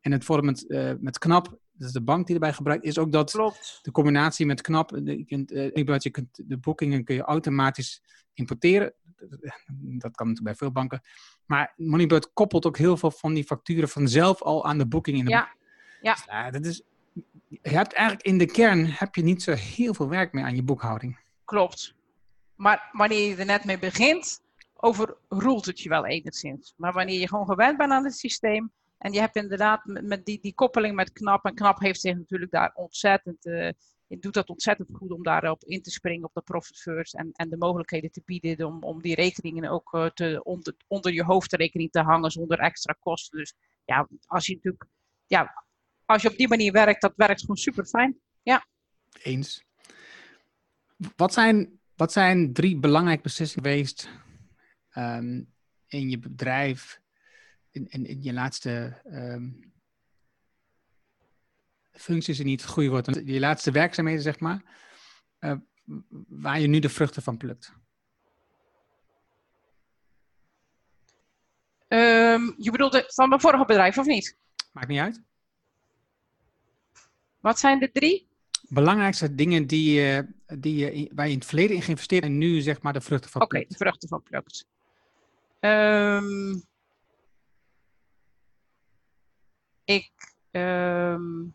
[0.00, 3.12] En het voordeel met, uh, met KNAP dus de bank die erbij gebruikt, is ook
[3.12, 3.78] dat Klopt.
[3.82, 8.02] de combinatie met KNAP, je kunt, uh, je kunt de boekingen kun je automatisch
[8.34, 8.94] importeren.
[9.98, 11.00] Dat kan natuurlijk bij veel banken.
[11.46, 15.24] Maar Moneybird koppelt ook heel veel van die facturen vanzelf al aan de boeking in
[15.24, 15.54] de ja.
[16.00, 16.14] Ja.
[16.14, 16.82] Dus, uh, dat is,
[17.48, 20.56] je hebt eigenlijk in de kern heb je niet zo heel veel werk meer aan
[20.56, 21.18] je boekhouding.
[21.44, 21.94] Klopt.
[22.54, 24.42] Maar wanneer je er net mee begint,
[24.74, 26.74] overroelt het je wel enigszins.
[26.76, 30.38] Maar wanneer je gewoon gewend bent aan het systeem, en je hebt inderdaad met die,
[30.40, 31.44] die koppeling met KNAP.
[31.44, 33.46] En KNAP heeft zich natuurlijk daar ontzettend.
[33.46, 33.68] Uh,
[34.08, 37.14] het doet dat ontzettend goed om daarop in te springen op de profit first.
[37.14, 41.12] En, en de mogelijkheden te bieden om, om die rekeningen ook uh, te, onder, onder
[41.12, 43.38] je hoofdrekening te hangen zonder extra kosten.
[43.38, 44.84] Dus ja, als je natuurlijk.
[45.26, 45.64] Ja,
[46.10, 48.18] als je op die manier werkt, dat werkt gewoon super fijn.
[48.42, 48.66] Ja.
[49.22, 49.64] Eens.
[51.16, 54.08] Wat zijn, wat zijn drie belangrijke beslissingen geweest
[54.94, 55.52] um,
[55.86, 57.00] in je bedrijf
[57.70, 59.72] in, in, in je laatste um,
[61.92, 64.62] functies is niet het goede woord, je laatste werkzaamheden, zeg maar,
[65.40, 65.56] uh,
[66.28, 67.72] waar je nu de vruchten van plukt?
[71.88, 74.38] Um, je bedoelt van mijn vorige bedrijf, of niet?
[74.72, 75.22] Maakt niet uit.
[77.40, 78.28] Wat zijn de drie?
[78.68, 80.18] Belangrijkste dingen die, uh,
[80.58, 83.46] die waar je in het verleden in geïnvesteerd en nu zeg maar de vruchten van
[83.46, 83.54] plukt.
[83.54, 84.66] Oké, okay, de vruchten van plukt.
[85.60, 86.62] Um,
[89.84, 91.54] ik, um,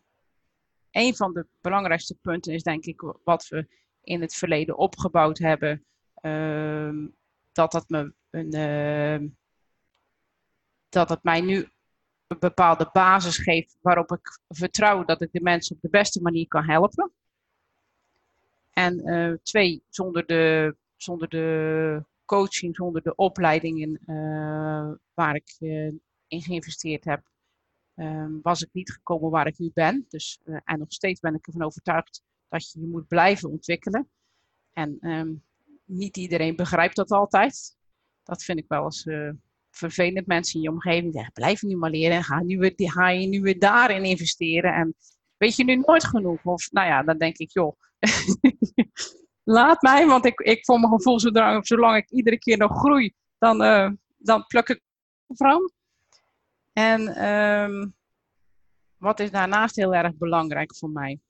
[0.90, 3.66] een van de belangrijkste punten is denk ik wat we
[4.02, 5.84] in het verleden opgebouwd hebben.
[6.22, 7.14] Um,
[7.52, 9.28] dat dat me een, uh,
[10.88, 11.68] dat het mij nu
[12.26, 16.48] een bepaalde basis geeft waarop ik vertrouw dat ik de mensen op de beste manier
[16.48, 17.12] kan helpen.
[18.70, 25.92] En uh, twee, zonder de, zonder de coaching, zonder de opleidingen uh, waar ik uh,
[26.26, 27.22] in geïnvesteerd heb,
[27.94, 30.06] um, was ik niet gekomen waar ik nu ben.
[30.08, 34.08] Dus, en nog steeds ben ik ervan overtuigd dat je je moet blijven ontwikkelen.
[34.72, 35.42] En um,
[35.84, 37.76] niet iedereen begrijpt dat altijd.
[38.22, 39.06] Dat vind ik wel eens
[39.76, 40.26] vervelend.
[40.26, 42.24] Mensen in je omgeving zeggen, blijf nu maar leren.
[42.24, 44.74] Ga, nu weer, ga je nu weer daarin investeren.
[44.74, 44.94] En
[45.36, 46.44] weet je nu nooit genoeg?
[46.44, 47.76] Of nou ja, dan denk ik, joh,
[49.58, 50.06] laat mij.
[50.06, 53.90] Want ik, ik voor mijn gevoel, zolang, zolang ik iedere keer nog groei, dan, uh,
[54.16, 54.80] dan pluk ik
[55.26, 55.70] van.
[56.72, 57.94] En um,
[58.96, 61.20] wat is daarnaast heel erg belangrijk voor mij?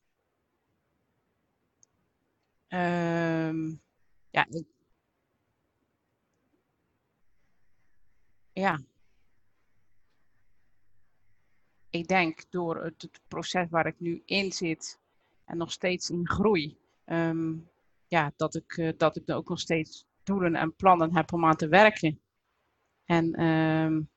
[2.69, 3.81] Um,
[4.31, 4.67] ja, ik,
[8.61, 8.81] ja.
[11.91, 14.99] Ik denk door het, het, proces waar ik nu in zit
[15.45, 17.69] en nog steeds in groei, um,
[18.09, 21.45] ja, dat ik, uh, dat ik er ook nog steeds doelen en plannen heb om
[21.45, 22.21] aan te werken.
[23.05, 24.11] En um,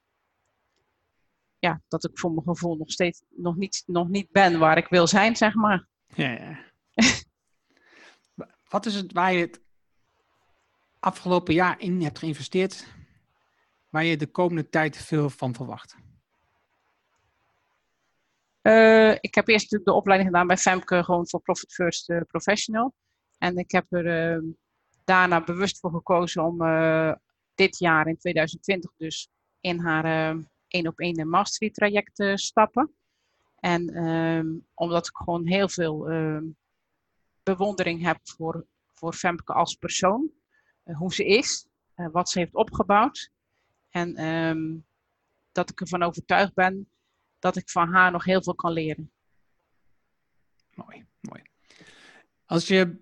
[1.60, 4.88] ja, dat ik voor mijn gevoel nog steeds nog niet, nog niet ben waar ik
[4.88, 5.88] wil zijn, zeg maar.
[6.08, 6.60] Ja, ja.
[8.70, 9.62] Wat is het waar je het
[11.00, 12.98] afgelopen jaar in hebt geïnvesteerd,
[13.90, 15.96] waar je de komende tijd veel van verwacht?
[18.62, 22.94] Uh, ik heb eerst de opleiding gedaan bij Femke, gewoon voor Profit First uh, Professional.
[23.38, 24.52] En ik heb er uh,
[25.04, 26.58] daarna bewust voor gekozen om
[27.56, 29.30] dit jaar in 2020 dus
[29.62, 30.36] in haar
[30.68, 32.94] één op één mastery traject stappen.
[33.60, 36.44] En ehm, omdat ik gewoon heel veel ehm,
[37.44, 40.32] bewondering heb voor, voor Femke als persoon.
[40.84, 43.32] eh, hoe ze is, eh, wat ze heeft opgebouwd.
[43.90, 44.78] En ehm,
[45.52, 46.90] dat ik ervan overtuigd ben
[47.40, 49.12] dat ik van haar nog heel veel kan leren.
[50.74, 51.42] Mooi, mooi.
[52.46, 53.02] Als je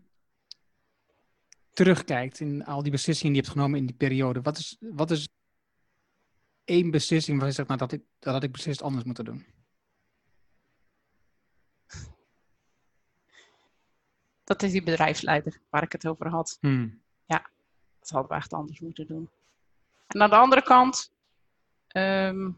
[1.72, 5.12] terugkijkt in al die beslissingen die je hebt genomen in die periode, wat is, wat
[5.12, 5.30] is
[6.64, 9.46] één beslissing waar je zegt, nou, dat, ik, dat had ik beslist anders moeten doen?
[14.44, 16.58] Dat is die bedrijfsleider waar ik het over had.
[16.60, 17.02] Hmm.
[18.08, 19.30] Dat hadden we echt anders moeten doen.
[20.08, 21.12] En aan de andere kant
[21.88, 22.52] ehm,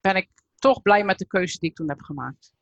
[0.00, 2.52] ben ik toch blij met de keuze die ik toen heb gemaakt.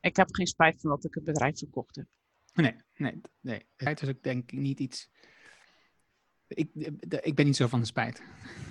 [0.00, 2.06] Ik heb geen spijt van dat ik het bedrijf verkocht heb.
[2.52, 3.66] Nee, nee, nee.
[3.76, 5.08] Spijt is ook denk ik niet iets.
[6.48, 6.70] Ik,
[7.20, 8.22] ik ben niet zo van de spijt.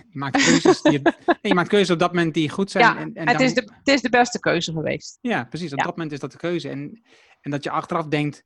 [0.10, 1.02] Je maakt keuzes, die,
[1.42, 2.84] je maakt keuzes op dat moment die goed zijn.
[2.86, 5.18] Ja, en, en het, dan- is de, het is de beste keuze geweest.
[5.22, 5.72] Ja, precies.
[5.72, 5.84] Op Ja.
[5.84, 6.70] dat moment is dat de keuze.
[6.70, 7.02] En,
[7.42, 8.44] en dat je achteraf denkt,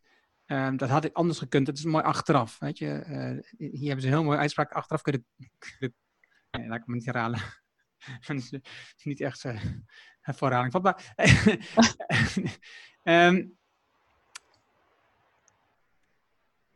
[0.54, 1.66] ehm, dat had ik anders gekund.
[1.66, 2.60] Dat is mooi achteraf.
[2.60, 2.90] Weet je?
[2.92, 4.72] Eh, hier hebben ze een heel mooie uitspraak.
[4.72, 5.26] Achteraf kunnen...
[5.60, 5.96] kunnen
[6.52, 7.40] nee, laat ik me niet herhalen.
[8.28, 8.60] Dat is, eh,
[9.04, 9.62] niet echt uh,
[10.22, 11.14] voor herhaling vatbaar.
[13.04, 13.46] Ehm,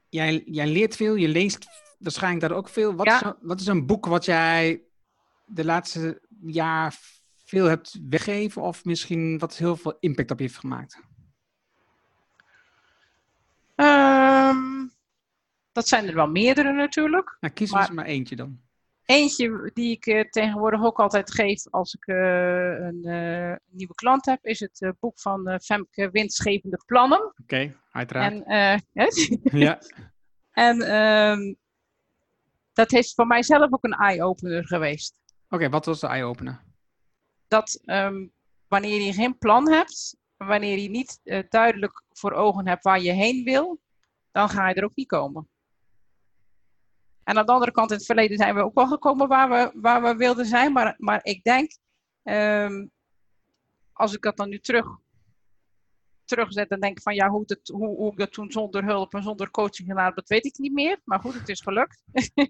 [0.10, 1.68] jij, jij leert veel, je leest
[2.00, 2.96] waarschijnlijk daar ook veel.
[2.96, 3.16] Wat, Ja.
[3.16, 4.82] is, een- wat is een boek wat jij
[5.46, 6.96] de laatste jaar
[7.46, 11.00] veel hebt weggegeven of misschien wat heel veel impact op je heeft gemaakt?
[15.78, 17.38] Dat zijn er wel meerdere natuurlijk.
[17.40, 18.60] Nou, kies Maar- eens maar eentje dan.
[19.06, 22.16] Eentje die ik eh, tegenwoordig ook altijd geef als ik eh,
[22.80, 27.34] een eh, nieuwe klant heb, is het boek van Femke Winstgevende Plannen.
[27.42, 28.44] Oké, uiteraard.
[28.46, 28.86] En,
[29.66, 29.80] ja,
[30.52, 31.54] en ehm,
[32.74, 35.20] dat is voor mijzelf ook een eye-opener geweest.
[35.50, 36.64] oké, wat was de eye-opener?
[37.48, 38.28] Dat ehm,
[38.68, 41.20] wanneer je geen plan hebt, wanneer je niet
[41.50, 43.80] duidelijk voor ogen hebt waar je heen wil,
[44.32, 45.48] dan ga je er ook niet komen.
[47.28, 49.80] En aan de andere kant, in het verleden zijn we ook wel gekomen waar we,
[49.80, 50.74] waar we wilden zijn.
[50.74, 51.78] Maar, maar ik denk,
[52.24, 52.88] ehm,
[53.94, 54.88] als ik dat dan nu terug,
[56.26, 59.14] terugzet, dan denk ik van ja, hoe, het, hoe, hoe ik dat toen zonder hulp
[59.14, 61.00] en zonder coaching gedaan dat weet ik niet meer.
[61.04, 62.02] Maar goed, het is gelukt.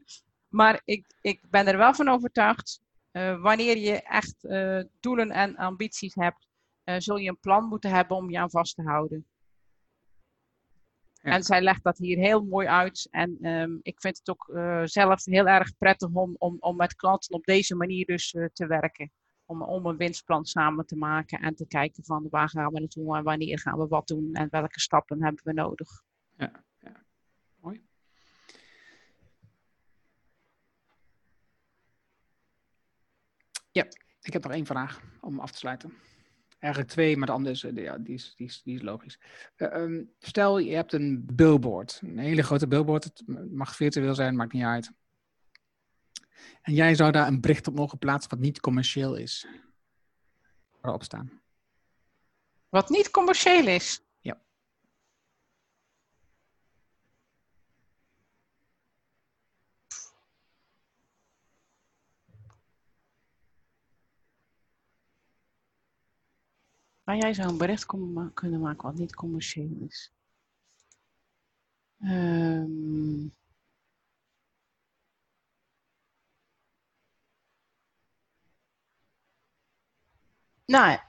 [0.60, 5.56] maar ik, ik ben er wel van overtuigd, eh, wanneer je echt eh, doelen en
[5.56, 6.48] ambities hebt,
[6.84, 9.26] eh, zul je een plan moeten hebben om je aan vast te houden.
[11.28, 11.34] Ja.
[11.34, 13.08] En zij legt dat hier heel mooi uit.
[13.12, 16.96] En ehm, ik vind het ook eh, zelf heel erg prettig om, om, om met
[16.96, 19.12] klanten op deze manier dus eh, te werken.
[19.46, 23.18] Om, om een winstplan samen te maken en te kijken van waar gaan we naartoe
[23.18, 25.90] en wanneer gaan we wat doen en welke stappen hebben we nodig.
[27.60, 27.82] Mooi.
[33.72, 33.86] Ja,
[34.22, 35.94] ik heb nog één vraag om af te sluiten.
[36.60, 39.20] Eigenlijk twee, maar de andere is, eh, ja, die, is, die, is, die is logisch.
[39.56, 43.04] Eh, ehm, stel, je hebt een billboard, een hele grote billboard.
[43.04, 44.92] Het mag virtueel zijn, maakt niet uit.
[46.62, 49.48] En jij zou daar een bericht op mogen plaatsen wat niet commercieel is.
[50.82, 51.42] Waarop staan.
[52.70, 54.02] Wat niet commercieel is.
[54.20, 54.42] Ja.
[67.08, 67.86] Maar jij zou een bericht
[68.34, 70.14] kunnen maken wat niet commercieel is.
[72.00, 73.28] Ehm.
[80.66, 81.00] Nou,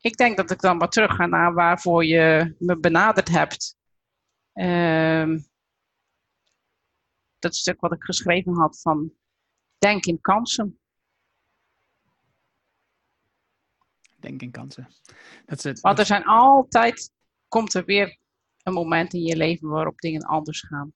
[0.00, 3.76] ik denk dat ik dan maar terug ga naar waarvoor je me benaderd hebt.
[4.52, 5.38] Ehm,
[7.38, 9.12] dat stuk wat ik geschreven had van
[9.78, 10.81] denk in kansen.
[14.22, 14.88] Denk in kansen.
[15.46, 15.80] Dat is het.
[15.80, 17.10] Want er zijn altijd,
[17.48, 18.18] komt er weer
[18.62, 20.92] een moment in je leven waarop dingen anders gaan.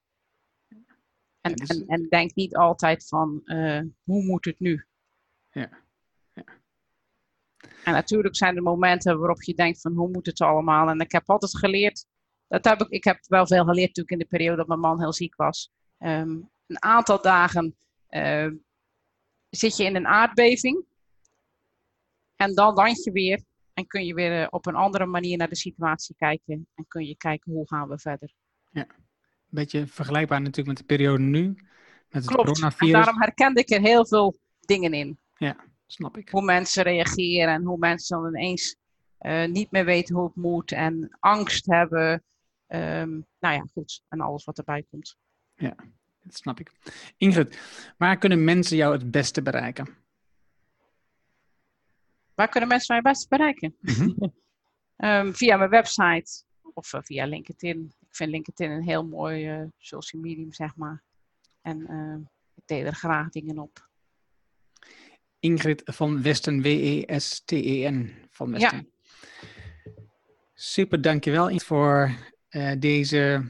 [1.40, 4.86] En, Ja, dus- en, en denk niet altijd van, eh, hoe moet het nu?
[5.50, 5.68] Ja,
[6.32, 6.44] ja.
[7.84, 10.88] En natuurlijk zijn er momenten waarop je denkt van, hoe moet het allemaal?
[10.88, 12.06] En ik heb altijd geleerd,
[12.48, 15.00] dat heb ik, ik heb wel veel geleerd natuurlijk in de periode dat mijn man
[15.00, 15.70] heel ziek was.
[15.98, 16.30] Ehm,
[16.66, 18.50] een aantal dagen eh,
[19.50, 20.84] zit je in een aardbeving.
[22.36, 23.42] En dan land je weer
[23.74, 26.68] en kun je weer eh, op een andere manier naar de situatie kijken.
[26.74, 28.32] En kun je kijken hoe gaan we verder.
[29.46, 31.46] Een beetje vergelijkbaar natuurlijk met de periode nu.
[31.46, 31.56] Met
[32.10, 32.46] het Klopt.
[32.46, 32.92] En coronavirus.
[32.92, 35.18] daarom herkende ik er heel veel dingen in.
[35.86, 36.28] Snap ik.
[36.28, 38.76] Hoe mensen reageren en hoe mensen dan ineens
[39.18, 40.72] eh, niet meer weten hoe het moet.
[40.72, 42.24] En angst hebben.
[42.66, 44.02] Ehm, nou ja, goed.
[44.08, 45.16] En alles wat erbij komt.
[46.22, 46.72] Dat snap ik.
[47.16, 47.58] Ingrid,
[47.96, 49.96] waar kunnen mensen jou het beste bereiken?
[52.36, 53.76] Waar kunnen mensen mij best bereiken?
[54.96, 57.94] Ehm, via mijn website of eh, via LinkedIn.
[58.00, 61.02] Ik vind LinkedIn een heel mooi eh, social medium, zeg maar.
[61.62, 62.20] En ehm,
[62.54, 63.88] ik deel er graag dingen op.
[65.38, 68.90] Ingrid van Westen, W-E-S-T-E-N van Westen.
[70.54, 72.10] Super, dankjewel voor
[72.50, 73.48] uh, deze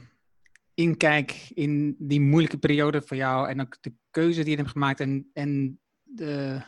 [0.74, 5.00] inkijk in die moeilijke periode voor jou en ook de keuze die je hebt gemaakt
[5.00, 6.62] en, en de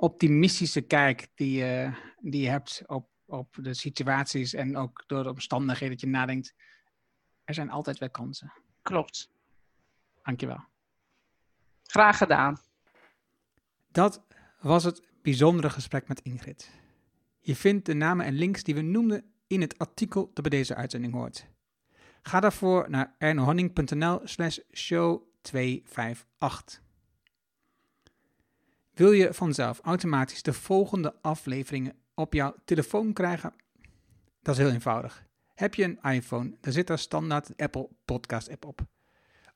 [0.00, 5.28] optimistische kijk die, uh, die je hebt op, op de situaties en ook door de
[5.28, 6.54] omstandigheden dat je nadenkt.
[7.44, 8.52] Er zijn altijd weer kansen.
[8.82, 9.30] Klopt.
[10.22, 10.64] Dankjewel.
[11.82, 12.58] Graag gedaan.
[13.92, 14.22] Dat
[14.60, 16.70] was het bijzondere gesprek met Ingrid.
[17.40, 20.74] Je vindt de namen en links die we noemden in het artikel dat bij deze
[20.74, 21.46] uitzending hoort.
[22.22, 26.82] Ga daarvoor naar ernohanning.nl slash show 258.
[29.00, 33.54] Wil je vanzelf automatisch de volgende afleveringen op jouw telefoon krijgen?
[34.42, 35.26] Dat is heel eenvoudig.
[35.54, 38.80] Heb je een iPhone, dan zit daar standaard de Apple Podcast app op.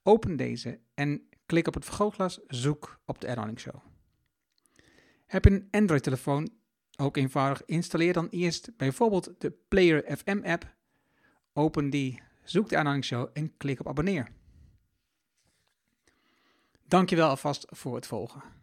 [0.03, 3.75] Open deze en klik op het vergrootglas, zoek op de Ernohanning Show.
[5.27, 6.51] Heb je een Android-telefoon,
[6.97, 10.75] ook eenvoudig, installeer dan eerst bijvoorbeeld de Player FM app.
[11.53, 14.29] Open die, zoek de Ernohanning Show en klik op abonneer.
[16.87, 18.63] Dankjewel alvast voor het volgen.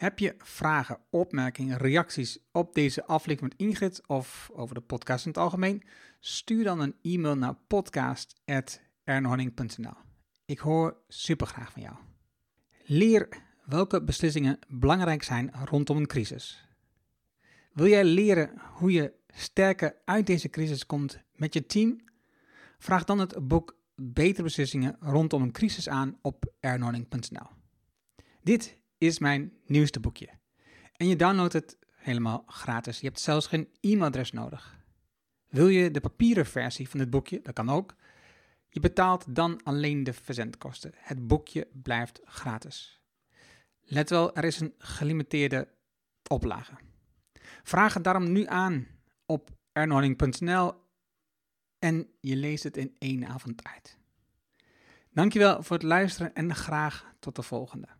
[0.00, 5.30] Heb je vragen, opmerkingen, reacties op deze aflevering met Ingrid of over de podcast in
[5.30, 5.82] het algemeen?
[6.20, 9.94] Stuur dan een e-mail naar podcast.ernohanning.nl.
[10.44, 11.94] Ik hoor super graag van jou.
[12.84, 13.28] Leer
[13.64, 16.68] welke beslissingen belangrijk zijn rondom een crisis.
[17.72, 22.04] Wil jij leren hoe je sterker uit deze crisis komt met je team?
[22.78, 27.46] Vraag dan het boek Betere Beslissingen rondom een crisis aan op ernohanning.nl.
[28.42, 30.28] Dit is mijn nieuwste boekje.
[30.96, 33.00] En je downloadt het helemaal gratis.
[33.00, 34.78] Je hebt zelfs geen e-mailadres nodig.
[35.48, 37.40] Wil je de papieren versie van dit boekje?
[37.42, 37.94] Dat kan ook.
[38.68, 40.92] Je betaalt dan alleen de verzendkosten.
[40.96, 43.00] Het boekje blijft gratis.
[43.80, 45.68] Let wel, er is een gelimiteerde
[46.28, 46.74] oplage.
[47.62, 48.86] Vraag het daarom nu aan
[49.26, 50.74] op ernohanning.nl
[51.78, 53.98] en je leest het in één avond uit.
[55.12, 57.99] Dankjewel voor het luisteren en graag tot de volgende.